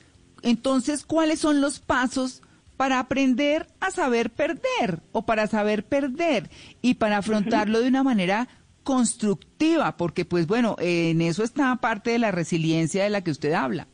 entonces, 0.45 1.05
¿cuáles 1.05 1.41
son 1.41 1.61
los 1.61 1.81
pasos 1.81 2.43
para 2.77 2.99
aprender 2.99 3.67
a 3.81 3.91
saber 3.91 4.31
perder 4.31 5.01
o 5.13 5.23
para 5.23 5.47
saber 5.47 5.85
perder 5.85 6.51
y 6.83 6.95
para 6.95 7.19
afrontarlo 7.19 7.81
de 7.81 7.89
una 7.89 8.03
manera 8.03 8.49
constructiva? 8.83 9.97
Porque, 9.97 10.27
pues 10.27 10.47
bueno, 10.47 10.77
eh, 10.79 11.11
en 11.11 11.23
eso 11.23 11.43
está 11.43 11.75
parte 11.77 12.11
de 12.11 12.19
la 12.19 12.31
resiliencia 12.31 13.05
de 13.05 13.11
la 13.11 13.25
que 13.25 13.31
usted 13.31 13.55
habla. 13.55 13.87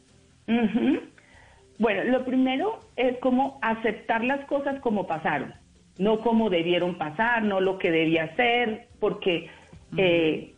Bueno, 1.78 2.04
lo 2.04 2.24
primero 2.24 2.80
es 2.96 3.16
como 3.18 3.58
aceptar 3.62 4.24
las 4.24 4.44
cosas 4.46 4.80
como 4.80 5.06
pasaron, 5.06 5.54
no 5.98 6.20
como 6.20 6.50
debieron 6.50 6.98
pasar, 6.98 7.44
no 7.44 7.60
lo 7.60 7.78
que 7.78 7.92
debía 7.92 8.34
ser, 8.34 8.88
porque 8.98 9.48
eh, 9.96 10.54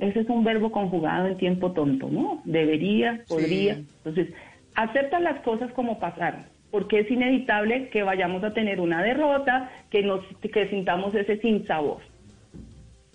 ese 0.00 0.20
es 0.20 0.28
un 0.28 0.44
verbo 0.44 0.72
conjugado 0.72 1.26
en 1.26 1.36
tiempo 1.36 1.72
tonto, 1.72 2.08
¿no? 2.10 2.42
Debería, 2.44 3.22
podría. 3.28 3.76
Sí. 3.76 3.86
Entonces, 3.98 4.34
acepta 4.74 5.20
las 5.20 5.40
cosas 5.40 5.72
como 5.72 5.98
pasaron, 5.98 6.42
porque 6.70 7.00
es 7.00 7.10
inevitable 7.10 7.88
que 7.88 8.02
vayamos 8.02 8.42
a 8.44 8.52
tener 8.52 8.80
una 8.80 9.02
derrota, 9.02 9.70
que 9.90 10.02
nos 10.02 10.24
que 10.52 10.68
sintamos 10.68 11.14
ese 11.14 11.38
sinsabor. 11.38 11.98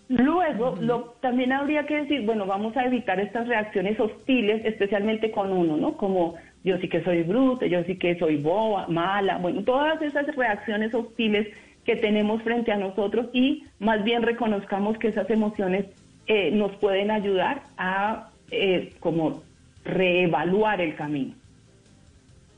Luego, 0.09 0.75
lo, 0.79 1.15
también 1.21 1.53
habría 1.53 1.85
que 1.85 2.01
decir, 2.01 2.21
bueno, 2.21 2.45
vamos 2.45 2.75
a 2.77 2.85
evitar 2.85 3.19
estas 3.19 3.47
reacciones 3.47 3.99
hostiles, 3.99 4.63
especialmente 4.65 5.31
con 5.31 5.51
uno, 5.51 5.77
¿no? 5.77 5.97
Como 5.97 6.35
yo 6.63 6.77
sí 6.77 6.87
que 6.87 7.03
soy 7.03 7.23
bruta, 7.23 7.65
yo 7.65 7.83
sí 7.83 7.97
que 7.97 8.17
soy 8.19 8.37
boba, 8.37 8.87
mala, 8.87 9.37
bueno, 9.37 9.63
todas 9.63 10.01
esas 10.01 10.33
reacciones 10.35 10.93
hostiles 10.93 11.47
que 11.85 11.95
tenemos 11.95 12.41
frente 12.43 12.71
a 12.71 12.77
nosotros 12.77 13.27
y 13.33 13.65
más 13.79 14.03
bien 14.03 14.21
reconozcamos 14.23 14.97
que 14.97 15.09
esas 15.09 15.29
emociones 15.29 15.85
eh, 16.27 16.51
nos 16.51 16.71
pueden 16.77 17.11
ayudar 17.11 17.63
a 17.77 18.29
eh, 18.51 18.93
como 18.99 19.43
reevaluar 19.83 20.79
el 20.81 20.95
camino. 20.95 21.33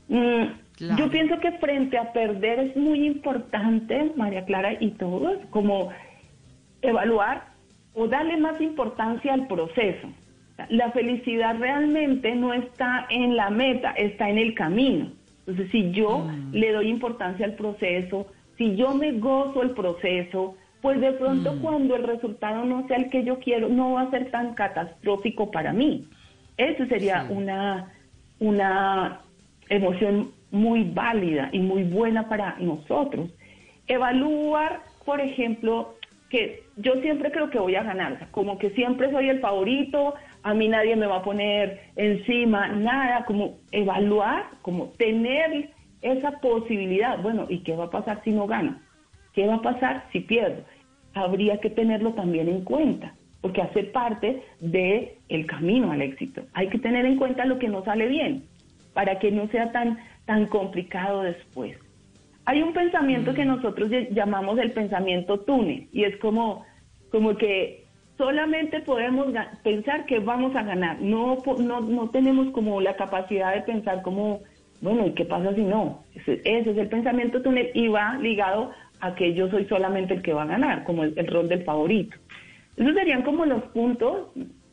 Mm, 0.08 0.44
Claro. 0.76 0.96
Yo 0.98 1.10
pienso 1.10 1.38
que 1.40 1.52
frente 1.52 1.96
a 1.96 2.12
perder 2.12 2.58
es 2.60 2.76
muy 2.76 3.06
importante, 3.06 4.12
María 4.14 4.44
Clara 4.44 4.76
y 4.78 4.90
todos, 4.90 5.38
como 5.48 5.90
evaluar 6.82 7.44
o 7.94 8.06
darle 8.06 8.36
más 8.36 8.60
importancia 8.60 9.32
al 9.32 9.46
proceso. 9.46 10.08
La 10.68 10.90
felicidad 10.90 11.56
realmente 11.58 12.34
no 12.34 12.52
está 12.52 13.06
en 13.08 13.36
la 13.36 13.48
meta, 13.48 13.92
está 13.92 14.28
en 14.28 14.36
el 14.36 14.54
camino. 14.54 15.12
Entonces, 15.40 15.70
si 15.70 15.92
yo 15.92 16.28
le 16.52 16.72
doy 16.72 16.88
importancia 16.88 17.46
al 17.46 17.54
proceso, 17.54 18.26
si 18.56 18.76
yo 18.76 18.94
me 18.94 19.12
gozo 19.12 19.62
el 19.62 19.70
proceso, 19.70 20.56
pues 20.80 21.00
de 21.00 21.12
pronto 21.12 21.58
cuando 21.60 21.96
el 21.96 22.04
resultado 22.04 22.64
no 22.64 22.86
sea 22.86 22.96
el 22.96 23.10
que 23.10 23.24
yo 23.24 23.38
quiero, 23.40 23.68
no 23.68 23.92
va 23.92 24.02
a 24.02 24.10
ser 24.10 24.30
tan 24.30 24.54
catastrófico 24.54 25.50
para 25.50 25.72
mí. 25.72 26.06
Eso 26.56 26.86
sería 26.86 27.26
una, 27.28 27.92
una 28.38 29.20
emoción 29.68 30.30
muy 30.50 30.84
válida 30.84 31.48
y 31.52 31.58
muy 31.58 31.82
buena 31.84 32.28
para 32.28 32.56
nosotros. 32.58 33.30
Evaluar, 33.88 34.80
por 35.04 35.20
ejemplo, 35.20 35.96
que 36.30 36.62
yo 36.76 36.94
siempre 37.02 37.30
creo 37.30 37.50
que 37.50 37.58
voy 37.58 37.76
a 37.76 37.82
ganar, 37.82 38.12
o 38.12 38.18
sea, 38.18 38.28
como 38.30 38.58
que 38.58 38.70
siempre 38.70 39.10
soy 39.10 39.28
el 39.28 39.40
favorito, 39.40 40.14
a 40.42 40.54
mí 40.54 40.68
nadie 40.68 40.96
me 40.96 41.06
va 41.06 41.16
a 41.16 41.22
poner 41.22 41.80
encima, 41.96 42.68
nada, 42.68 43.24
como 43.24 43.58
evaluar, 43.72 44.44
como 44.62 44.86
tener 44.96 45.70
esa 46.02 46.32
posibilidad, 46.40 47.20
bueno, 47.22 47.46
¿y 47.48 47.60
qué 47.60 47.74
va 47.74 47.84
a 47.84 47.90
pasar 47.90 48.22
si 48.24 48.30
no 48.30 48.46
gano? 48.46 48.80
¿Qué 49.32 49.46
va 49.46 49.56
a 49.56 49.62
pasar 49.62 50.08
si 50.12 50.20
pierdo? 50.20 50.64
Habría 51.14 51.58
que 51.60 51.70
tenerlo 51.70 52.12
también 52.14 52.48
en 52.48 52.62
cuenta, 52.62 53.14
porque 53.40 53.62
hace 53.62 53.84
parte 53.84 54.42
del 54.60 55.10
el 55.28 55.46
camino 55.46 55.90
al 55.92 56.02
éxito. 56.02 56.42
Hay 56.52 56.68
que 56.68 56.78
tener 56.78 57.06
en 57.06 57.16
cuenta 57.16 57.44
lo 57.44 57.58
que 57.58 57.68
no 57.68 57.84
sale 57.84 58.06
bien, 58.06 58.44
para 58.92 59.18
que 59.18 59.30
no 59.30 59.48
sea 59.48 59.72
tan, 59.72 59.98
tan 60.26 60.46
complicado 60.46 61.22
después. 61.22 61.76
Hay 62.44 62.62
un 62.62 62.72
pensamiento 62.72 63.34
que 63.34 63.44
nosotros 63.44 63.90
ll- 63.90 64.10
llamamos 64.10 64.58
el 64.58 64.72
pensamiento 64.72 65.40
túnel 65.40 65.88
y 65.92 66.04
es 66.04 66.16
como, 66.18 66.64
como 67.10 67.36
que 67.36 67.86
solamente 68.16 68.80
podemos 68.80 69.26
pensar 69.64 70.06
que 70.06 70.20
vamos 70.20 70.54
a 70.54 70.62
ganar. 70.62 71.00
No, 71.00 71.42
no, 71.58 71.80
no 71.80 72.10
tenemos 72.10 72.50
como 72.52 72.80
la 72.80 72.94
capacidad 72.96 73.54
de 73.54 73.62
pensar 73.62 74.02
como, 74.02 74.42
bueno, 74.80 75.06
¿y 75.06 75.12
qué 75.12 75.24
pasa 75.24 75.54
si 75.54 75.62
no? 75.62 76.02
Ese, 76.14 76.40
ese 76.44 76.70
es 76.70 76.76
el 76.78 76.88
pensamiento 76.88 77.42
túnel 77.42 77.70
y 77.74 77.88
va 77.88 78.16
ligado 78.18 78.72
a 79.00 79.14
que 79.14 79.34
yo 79.34 79.48
soy 79.50 79.64
solamente 79.66 80.14
el 80.14 80.22
que 80.22 80.32
va 80.32 80.42
a 80.44 80.46
ganar, 80.46 80.84
como 80.84 81.04
el, 81.04 81.12
el 81.16 81.26
rol 81.26 81.48
del 81.48 81.64
favorito. 81.64 82.16
Esos 82.76 82.94
serían 82.94 83.22
como 83.22 83.46
los 83.46 83.62
puntos, 83.64 84.28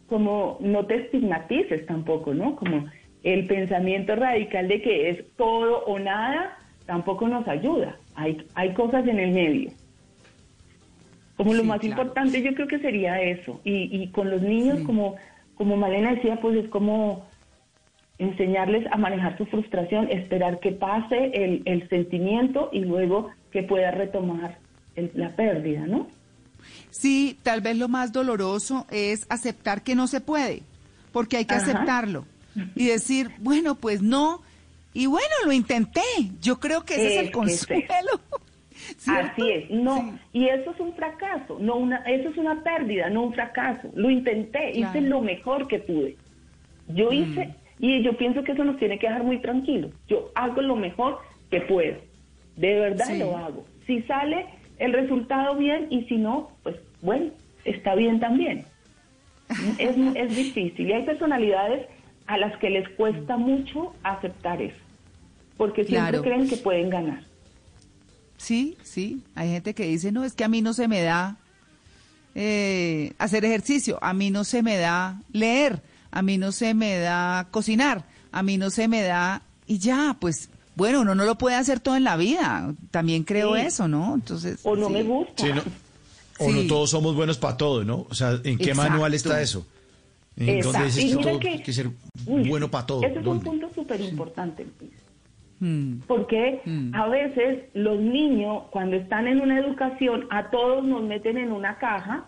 como 0.07 0.57
no 0.61 0.85
te 0.85 0.95
estigmatices 0.95 1.85
tampoco, 1.85 2.33
¿no? 2.33 2.55
Como 2.55 2.85
el 3.23 3.47
pensamiento 3.47 4.15
radical 4.15 4.67
de 4.67 4.81
que 4.81 5.09
es 5.09 5.23
todo 5.37 5.83
o 5.85 5.97
nada, 5.99 6.57
tampoco 6.85 7.27
nos 7.27 7.47
ayuda. 7.47 7.95
Hay, 8.15 8.45
hay 8.55 8.73
cosas 8.73 9.07
en 9.07 9.19
el 9.19 9.31
medio. 9.31 9.71
Como 11.37 11.53
lo 11.53 11.61
Sí, 11.61 11.67
más 11.67 11.79
claro. 11.79 12.01
importante 12.01 12.41
yo 12.43 12.53
creo 12.53 12.67
que 12.67 12.79
sería 12.79 13.21
eso. 13.21 13.59
Y, 13.63 13.89
y 14.03 14.07
con 14.11 14.29
los 14.29 14.41
niños, 14.41 14.79
como, 14.85 15.15
como 15.55 15.77
Malena 15.77 16.13
decía, 16.13 16.37
pues 16.41 16.57
es 16.57 16.69
como 16.69 17.25
enseñarles 18.19 18.85
a 18.91 18.97
manejar 18.97 19.37
su 19.37 19.45
frustración, 19.47 20.09
esperar 20.11 20.59
que 20.59 20.71
pase 20.71 21.31
el, 21.33 21.61
el 21.65 21.87
sentimiento 21.89 22.69
y 22.71 22.79
luego 22.81 23.29
que 23.51 23.63
pueda 23.63 23.91
retomar 23.91 24.57
el- 24.95 25.11
la 25.15 25.29
pérdida, 25.29 25.85
¿no? 25.87 26.07
Sí, 26.91 27.37
tal 27.43 27.61
vez 27.61 27.77
lo 27.77 27.87
más 27.89 28.11
doloroso 28.11 28.85
es 28.91 29.25
aceptar 29.29 29.81
que 29.83 29.95
no 29.95 30.07
se 30.07 30.21
puede, 30.21 30.61
porque 31.11 31.37
hay 31.37 31.45
que 31.45 31.55
Ajá. 31.55 31.63
aceptarlo 31.63 32.25
y 32.75 32.85
decir, 32.87 33.31
bueno, 33.39 33.75
pues 33.75 34.01
no, 34.01 34.41
y 34.93 35.07
bueno, 35.07 35.27
lo 35.45 35.51
intenté. 35.51 36.01
Yo 36.39 36.59
creo 36.59 36.85
que 36.85 36.93
ese 36.93 37.07
es 37.07 37.13
Es 37.13 37.19
el 37.25 37.31
consuelo. 37.31 38.21
Así 39.07 39.49
es, 39.49 39.69
no, 39.71 40.19
y 40.33 40.47
eso 40.49 40.71
es 40.71 40.79
un 40.79 40.93
fracaso, 40.93 41.57
no 41.59 41.75
una, 41.77 41.97
eso 42.05 42.29
es 42.29 42.37
una 42.37 42.61
pérdida, 42.63 43.09
no 43.09 43.23
un 43.23 43.33
fracaso. 43.33 43.89
Lo 43.95 44.09
intenté, 44.09 44.69
hice 44.71 44.81
Claro. 44.81 45.01
Mm. 45.01 45.05
lo 45.09 45.21
mejor 45.21 45.67
que 45.67 45.79
pude. 45.79 46.15
Yo 46.89 47.11
hice, 47.11 47.55
y 47.79 48.01
yo 48.03 48.15
pienso 48.17 48.43
que 48.43 48.51
eso 48.53 48.63
nos 48.63 48.77
tiene 48.77 48.99
que 48.99 49.07
dejar 49.07 49.23
muy 49.23 49.39
tranquilos. 49.41 49.91
Yo 50.07 50.31
hago 50.35 50.61
lo 50.61 50.75
mejor 50.75 51.19
que 51.49 51.61
puedo, 51.61 51.97
de 52.55 52.79
verdad 52.79 53.05
Sí. 53.07 53.17
lo 53.19 53.35
hago. 53.37 53.65
Si 53.87 54.01
sale 54.03 54.45
el 54.79 54.93
resultado 54.93 55.55
bien 55.55 55.87
y 55.89 56.03
si 56.05 56.15
no, 56.17 56.51
pues 56.63 56.75
bueno, 57.01 57.31
está 57.65 57.95
bien 57.95 58.19
también. 58.19 58.65
Es, 59.77 59.95
es 60.15 60.35
difícil 60.35 60.89
y 60.89 60.93
hay 60.93 61.03
personalidades 61.03 61.85
a 62.27 62.37
las 62.37 62.57
que 62.57 62.69
les 62.69 62.87
cuesta 62.89 63.37
mucho 63.37 63.93
aceptar 64.03 64.61
eso, 64.61 64.77
porque 65.57 65.83
siempre 65.83 66.11
Claro. 66.19 66.23
creen 66.23 66.47
que 66.49 66.57
pueden 66.57 66.89
ganar. 66.89 67.23
Sí, 68.37 68.77
sí, 68.81 69.21
hay 69.35 69.49
gente 69.51 69.73
que 69.73 69.83
dice, 69.85 70.11
no, 70.11 70.23
es 70.23 70.33
que 70.33 70.43
a 70.43 70.47
mí 70.47 70.61
no 70.61 70.73
se 70.73 70.87
me 70.87 71.01
da 71.01 71.37
eh, 72.35 73.13
hacer 73.19 73.45
ejercicio, 73.45 73.99
a 74.01 74.13
mí 74.13 74.31
no 74.31 74.43
se 74.43 74.63
me 74.63 74.77
da 74.77 75.21
leer, 75.31 75.81
a 76.13 76.21
mí 76.21 76.37
no 76.37 76.51
se 76.53 76.73
me 76.73 76.97
da 76.99 77.47
cocinar, 77.51 78.05
a 78.31 78.41
mí 78.43 78.57
no 78.57 78.69
se 78.69 78.87
me 78.87 79.01
da, 79.01 79.41
y 79.67 79.79
ya, 79.79 80.15
pues, 80.19 80.49
bueno, 80.75 81.01
uno 81.01 81.15
no 81.15 81.25
lo 81.25 81.37
puede 81.37 81.55
hacer 81.55 81.79
todo 81.79 81.95
en 81.95 82.03
la 82.03 82.15
vida, 82.17 82.73
también 82.91 83.23
creo 83.23 83.55
Sí. 83.55 83.61
eso, 83.61 83.87
¿no? 83.87 84.13
Entonces, 84.15 84.59
O 84.63 84.75
no 84.75 84.87
sí. 84.87 84.93
me 84.93 85.03
gusta. 85.03 85.43
Sí, 85.45 85.51
no- 85.53 85.63
O 86.39 86.49
Sí. 86.49 86.61
no 86.63 86.67
todos 86.67 86.89
somos 86.89 87.15
buenos 87.15 87.37
para 87.37 87.57
todo, 87.57 87.83
¿no? 87.83 88.07
O 88.09 88.13
sea, 88.15 88.31
¿en 88.43 88.57
qué 88.57 88.71
Exacto. 88.71 88.89
manual 88.91 89.13
está 89.13 89.39
eso? 89.41 89.67
¿En 90.35 90.49
Exacto. 90.49 90.71
dónde 90.71 90.85
dices 90.87 91.03
Y 91.03 91.09
que 91.09 91.15
mira 91.17 91.29
todo 91.31 91.39
que- 91.39 91.49
hay 91.49 91.61
que 91.63 91.73
ser 91.73 91.89
Uy, 92.25 92.49
bueno 92.49 92.71
para 92.71 92.85
todo? 92.87 93.03
Ese 93.03 93.19
es 93.19 93.25
un 93.25 93.39
punto 93.39 93.67
súper 93.69 93.99
súper 93.99 94.01
importante. 94.01 94.65
Mm. 95.59 95.99
Porque 96.07 96.61
Mm. 96.65 96.93
a 96.95 97.07
veces 97.07 97.65
los 97.75 97.99
niños, 97.99 98.63
cuando 98.71 98.95
están 98.97 99.27
en 99.27 99.41
una 99.41 99.59
educación, 99.59 100.25
a 100.31 100.49
todos 100.49 100.83
nos 100.83 101.03
meten 101.03 101.37
en 101.37 101.51
una 101.51 101.77
caja 101.77 102.25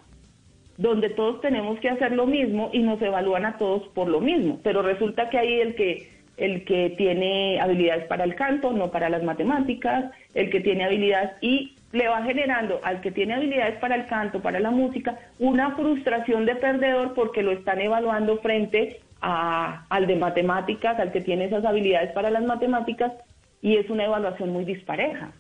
donde 0.77 1.09
todos 1.09 1.41
tenemos 1.41 1.79
que 1.79 1.89
hacer 1.89 2.11
lo 2.11 2.25
mismo 2.25 2.69
y 2.73 2.79
nos 2.79 3.01
evalúan 3.01 3.45
a 3.45 3.57
todos 3.57 3.87
por 3.89 4.07
lo 4.07 4.19
mismo. 4.19 4.59
Pero 4.63 4.81
resulta 4.81 5.29
que 5.29 5.37
ahí 5.37 5.59
el 5.59 5.75
que 5.75 6.15
el 6.37 6.65
que 6.65 6.89
tiene 6.97 7.61
habilidades 7.61 8.07
para 8.07 8.25
el 8.25 8.35
canto, 8.35 8.73
no 8.73 8.91
para 8.91 9.09
las 9.09 9.23
matemáticas, 9.23 10.11
el 10.33 10.49
que 10.49 10.59
tiene 10.59 10.83
habilidades 10.83 11.31
y 11.41 11.75
le 11.93 12.09
va 12.09 12.23
generando 12.23 12.81
al 12.83 12.99
que 12.99 13.11
tiene 13.11 13.35
habilidades 13.35 13.79
para 13.79 13.95
el 13.95 14.05
canto, 14.07 14.41
para 14.41 14.59
la 14.59 14.69
música, 14.69 15.17
una 15.39 15.75
frustración 15.77 16.45
de 16.45 16.55
perdedor 16.55 17.13
porque 17.13 17.41
lo 17.41 17.51
están 17.51 17.79
evaluando 17.79 18.37
frente 18.39 18.99
a, 19.21 19.85
al 19.89 20.07
de 20.07 20.17
matemáticas, 20.17 20.99
al 20.99 21.13
que 21.13 21.21
tiene 21.21 21.45
esas 21.45 21.63
habilidades 21.63 22.11
para 22.11 22.29
las 22.29 22.43
matemáticas, 22.43 23.13
y 23.61 23.77
es 23.77 23.89
una 23.89 24.05
evaluación 24.05 24.51
muy 24.51 24.65
dispareja. 24.65 25.31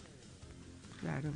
Claro. 1.01 1.31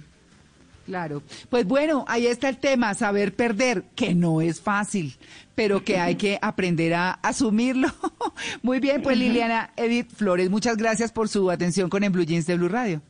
Claro. 0.89 1.21
Pues 1.49 1.67
bueno, 1.67 2.03
ahí 2.07 2.25
está 2.25 2.49
el 2.49 2.57
tema, 2.57 2.95
saber 2.95 3.35
perder, 3.35 3.83
que 3.95 4.15
no 4.15 4.41
es 4.41 4.59
fácil, 4.59 5.13
pero 5.53 5.83
que 5.83 5.99
hay 5.99 6.15
que 6.15 6.39
aprender 6.41 6.95
a 6.95 7.11
asumirlo. 7.11 7.89
Muy 8.63 8.79
bien, 8.79 9.03
pues 9.03 9.15
Liliana 9.15 9.69
Edith 9.77 10.09
Flores, 10.09 10.49
muchas 10.49 10.77
gracias 10.77 11.11
por 11.11 11.29
su 11.29 11.51
atención 11.51 11.91
con 11.91 12.03
En 12.03 12.11
Blue 12.11 12.25
Jeans 12.25 12.47
de 12.47 12.57
Blue 12.57 12.69
Radio. 12.69 13.03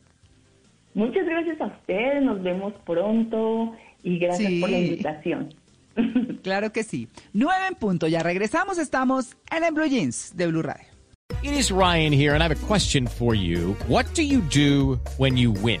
Muchas 0.92 1.24
gracias 1.24 1.58
a 1.58 1.68
ustedes, 1.68 2.22
nos 2.22 2.42
vemos 2.42 2.74
pronto 2.84 3.74
y 4.02 4.18
gracias 4.18 4.52
por 4.60 4.68
la 4.68 4.78
invitación. 4.78 5.54
Claro 6.42 6.72
que 6.72 6.82
sí. 6.82 7.08
Nueve 7.32 7.64
en 7.68 7.74
punto, 7.74 8.08
ya 8.08 8.22
regresamos, 8.22 8.78
estamos 8.78 9.36
en 9.50 9.64
En 9.64 9.74
Blue 9.74 9.86
Jeans 9.86 10.34
de 10.36 10.46
Blue 10.46 10.62
Radio. 10.62 10.86
It 11.42 11.52
is 11.52 11.70
Ryan 11.70 12.12
here, 12.12 12.34
and 12.34 12.42
I 12.42 12.48
have 12.48 12.52
a 12.52 12.66
question 12.66 13.06
for 13.06 13.34
you. 13.34 13.74
What 13.88 14.04
do 14.14 14.22
you 14.22 14.40
do 14.40 15.00
when 15.16 15.36
you 15.36 15.52
win? 15.52 15.80